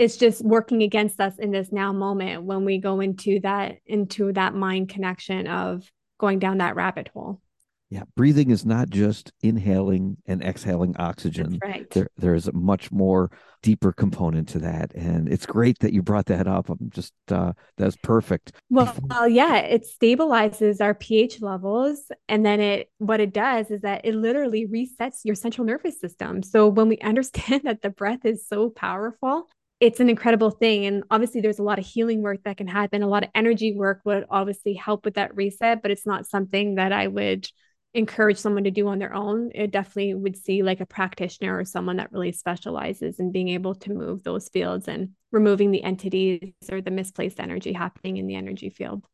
[0.00, 4.32] it's just working against us in this now moment when we go into that into
[4.32, 5.84] that mind connection of
[6.18, 7.42] going down that rabbit hole.
[7.90, 11.58] Yeah breathing is not just inhaling and exhaling oxygen.
[11.60, 11.90] That's right.
[11.90, 13.30] There, there's a much more
[13.62, 16.70] deeper component to that and it's great that you brought that up.
[16.70, 18.52] I'm just uh that's perfect.
[18.70, 23.82] Well, well yeah it stabilizes our ph levels and then it what it does is
[23.82, 26.42] that it literally resets your central nervous system.
[26.42, 29.46] So when we understand that the breath is so powerful
[29.80, 30.84] it's an incredible thing.
[30.84, 33.02] And obviously, there's a lot of healing work that can happen.
[33.02, 36.74] A lot of energy work would obviously help with that reset, but it's not something
[36.74, 37.48] that I would
[37.92, 39.50] encourage someone to do on their own.
[39.54, 43.74] It definitely would see like a practitioner or someone that really specializes in being able
[43.76, 48.36] to move those fields and removing the entities or the misplaced energy happening in the
[48.36, 49.04] energy field.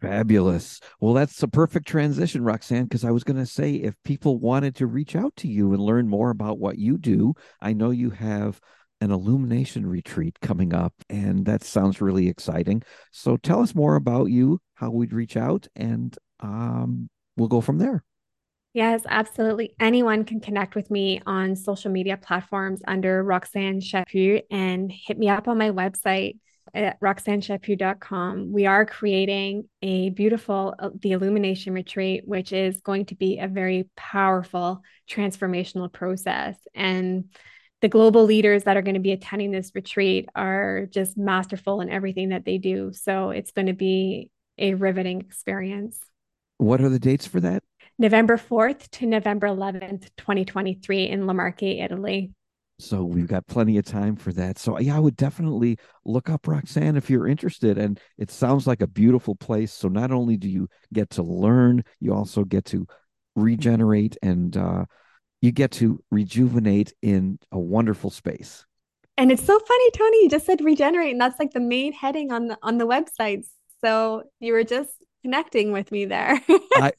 [0.00, 0.80] Fabulous.
[1.00, 4.76] Well, that's a perfect transition, Roxanne, because I was going to say if people wanted
[4.76, 8.10] to reach out to you and learn more about what you do, I know you
[8.10, 8.60] have
[9.00, 12.82] an illumination retreat coming up, and that sounds really exciting.
[13.12, 17.78] So tell us more about you, how we'd reach out, and um, we'll go from
[17.78, 18.04] there.
[18.72, 19.74] Yes, absolutely.
[19.80, 25.30] Anyone can connect with me on social media platforms under Roxanne Chaput and hit me
[25.30, 26.36] up on my website
[26.74, 28.52] at roxannechaput.com.
[28.52, 33.48] We are creating a beautiful uh, the illumination retreat which is going to be a
[33.48, 37.30] very powerful transformational process and
[37.82, 41.90] the global leaders that are going to be attending this retreat are just masterful in
[41.90, 42.92] everything that they do.
[42.92, 45.98] So it's going to be a riveting experience.
[46.58, 47.62] What are the dates for that?
[47.98, 52.32] November 4th to November 11th, 2023 in Le Italy.
[52.78, 54.58] So we've got plenty of time for that.
[54.58, 57.78] So yeah, I would definitely look up Roxanne if you're interested.
[57.78, 59.72] And it sounds like a beautiful place.
[59.72, 62.86] So not only do you get to learn, you also get to
[63.34, 64.84] regenerate and uh,
[65.42, 68.64] you get to rejuvenate in a wonderful space.
[69.16, 70.24] And it's so funny, Tony.
[70.24, 73.46] You just said regenerate, and that's like the main heading on the on the website.
[73.82, 74.90] So you were just
[75.26, 76.40] connecting with me there.
[76.74, 76.92] I,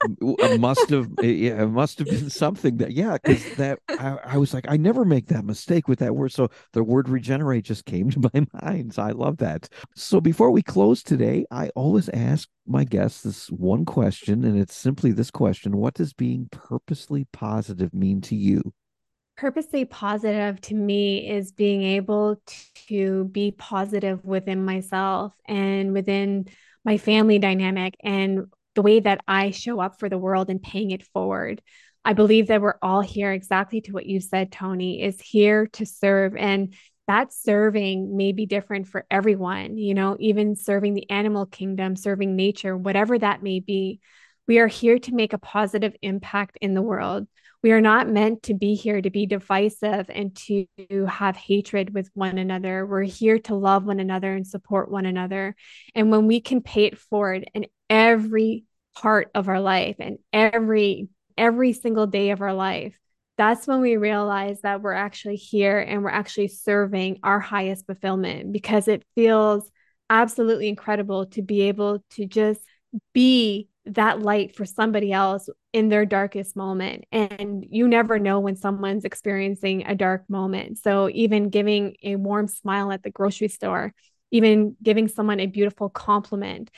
[0.44, 4.38] I, must have, yeah, it must have been something that, yeah, because that I, I,
[4.38, 6.34] was like, I never make that mistake with that word.
[6.34, 8.96] So the word regenerate just came to my mind.
[8.96, 9.70] So I love that.
[9.96, 14.76] So before we close today, I always ask my guests this one question, and it's
[14.76, 18.74] simply this question What does being purposely positive mean to you?
[19.38, 22.42] Purposely positive to me is being able
[22.90, 26.48] to be positive within myself and within
[26.86, 30.92] my family dynamic and the way that I show up for the world and paying
[30.92, 31.62] it forward.
[32.06, 35.86] I believe that we're all here exactly to what you said, Tony, is here to
[35.86, 36.36] serve.
[36.38, 36.74] And
[37.08, 42.36] that serving may be different for everyone, you know, even serving the animal kingdom, serving
[42.36, 44.00] nature, whatever that may be.
[44.48, 47.28] We are here to make a positive impact in the world.
[47.68, 50.68] We are not meant to be here to be divisive and to
[51.06, 52.86] have hatred with one another.
[52.86, 55.54] We're here to love one another and support one another.
[55.94, 58.64] And when we can pay it forward in every
[58.96, 62.98] part of our life and every every single day of our life,
[63.38, 68.54] that's when we realize that we're actually here and we're actually serving our highest fulfillment
[68.54, 69.70] because it feels
[70.10, 72.62] absolutely incredible to be able to just
[73.14, 77.06] be that light for somebody else in their darkest moment.
[77.12, 80.80] And you never know when someone's experiencing a dark moment.
[80.80, 83.94] So, even giving a warm smile at the grocery store,
[84.32, 86.70] even giving someone a beautiful compliment,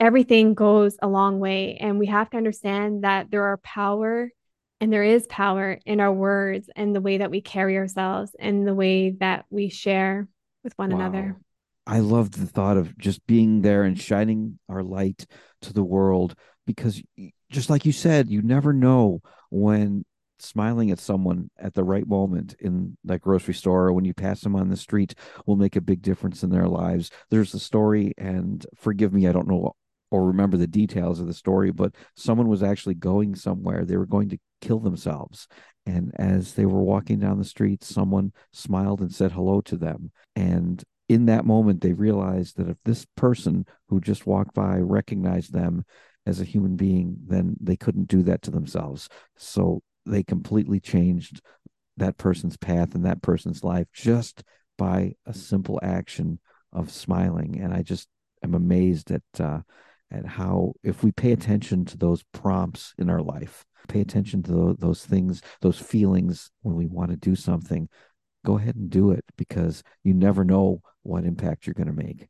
[0.00, 1.76] everything goes a long way.
[1.80, 4.30] And we have to understand that there are power
[4.80, 8.66] and there is power in our words and the way that we carry ourselves and
[8.66, 10.28] the way that we share
[10.62, 11.00] with one wow.
[11.00, 11.36] another.
[11.86, 15.26] I loved the thought of just being there and shining our light
[15.62, 16.34] to the world
[16.66, 17.00] because
[17.50, 19.20] just like you said, you never know
[19.50, 20.04] when
[20.38, 24.40] smiling at someone at the right moment in that grocery store or when you pass
[24.40, 25.14] them on the street
[25.46, 27.10] will make a big difference in their lives.
[27.30, 29.72] There's a story, and forgive me, I don't know
[30.10, 33.84] or remember the details of the story, but someone was actually going somewhere.
[33.84, 35.48] They were going to kill themselves.
[35.84, 40.12] And as they were walking down the street, someone smiled and said hello to them.
[40.34, 45.52] And in that moment, they realized that if this person who just walked by recognized
[45.52, 45.84] them
[46.26, 49.08] as a human being, then they couldn't do that to themselves.
[49.36, 51.40] So they completely changed
[51.96, 54.42] that person's path and that person's life just
[54.76, 56.38] by a simple action
[56.72, 57.60] of smiling.
[57.60, 58.08] And I just
[58.42, 59.60] am amazed at uh,
[60.10, 64.76] at how if we pay attention to those prompts in our life, pay attention to
[64.78, 67.88] those things, those feelings when we want to do something,
[68.46, 72.28] go ahead and do it because you never know what impact you're going to make.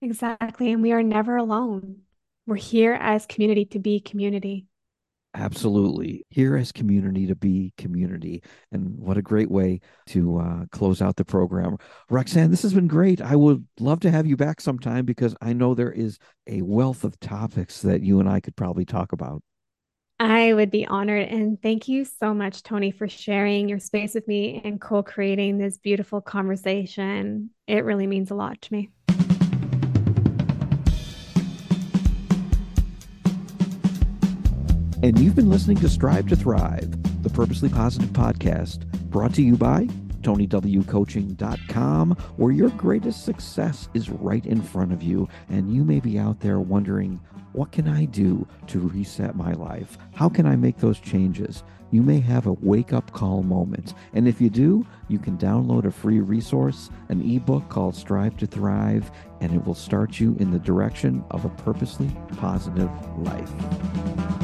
[0.00, 0.72] Exactly.
[0.72, 1.98] And we are never alone.
[2.46, 4.66] We're here as community to be community.
[5.34, 6.24] Absolutely.
[6.28, 8.42] Here as community to be community.
[8.72, 11.76] And what a great way to uh, close out the program.
[12.10, 13.20] Roxanne, this has been great.
[13.20, 17.04] I would love to have you back sometime because I know there is a wealth
[17.04, 19.42] of topics that you and I could probably talk about.
[20.20, 21.28] I would be honored.
[21.28, 25.58] And thank you so much, Tony, for sharing your space with me and co creating
[25.58, 27.50] this beautiful conversation.
[27.66, 28.90] It really means a lot to me.
[35.02, 39.56] And you've been listening to Strive to Thrive, the Purposely Positive podcast, brought to you
[39.56, 39.88] by
[40.22, 45.28] TonyWCoaching.com, where your greatest success is right in front of you.
[45.48, 47.20] And you may be out there wondering,
[47.52, 49.98] what can I do to reset my life?
[50.14, 51.62] How can I make those changes?
[51.90, 53.92] You may have a wake up call moment.
[54.14, 58.46] And if you do, you can download a free resource, an ebook called Strive to
[58.46, 59.10] Thrive,
[59.42, 64.41] and it will start you in the direction of a purposely positive life.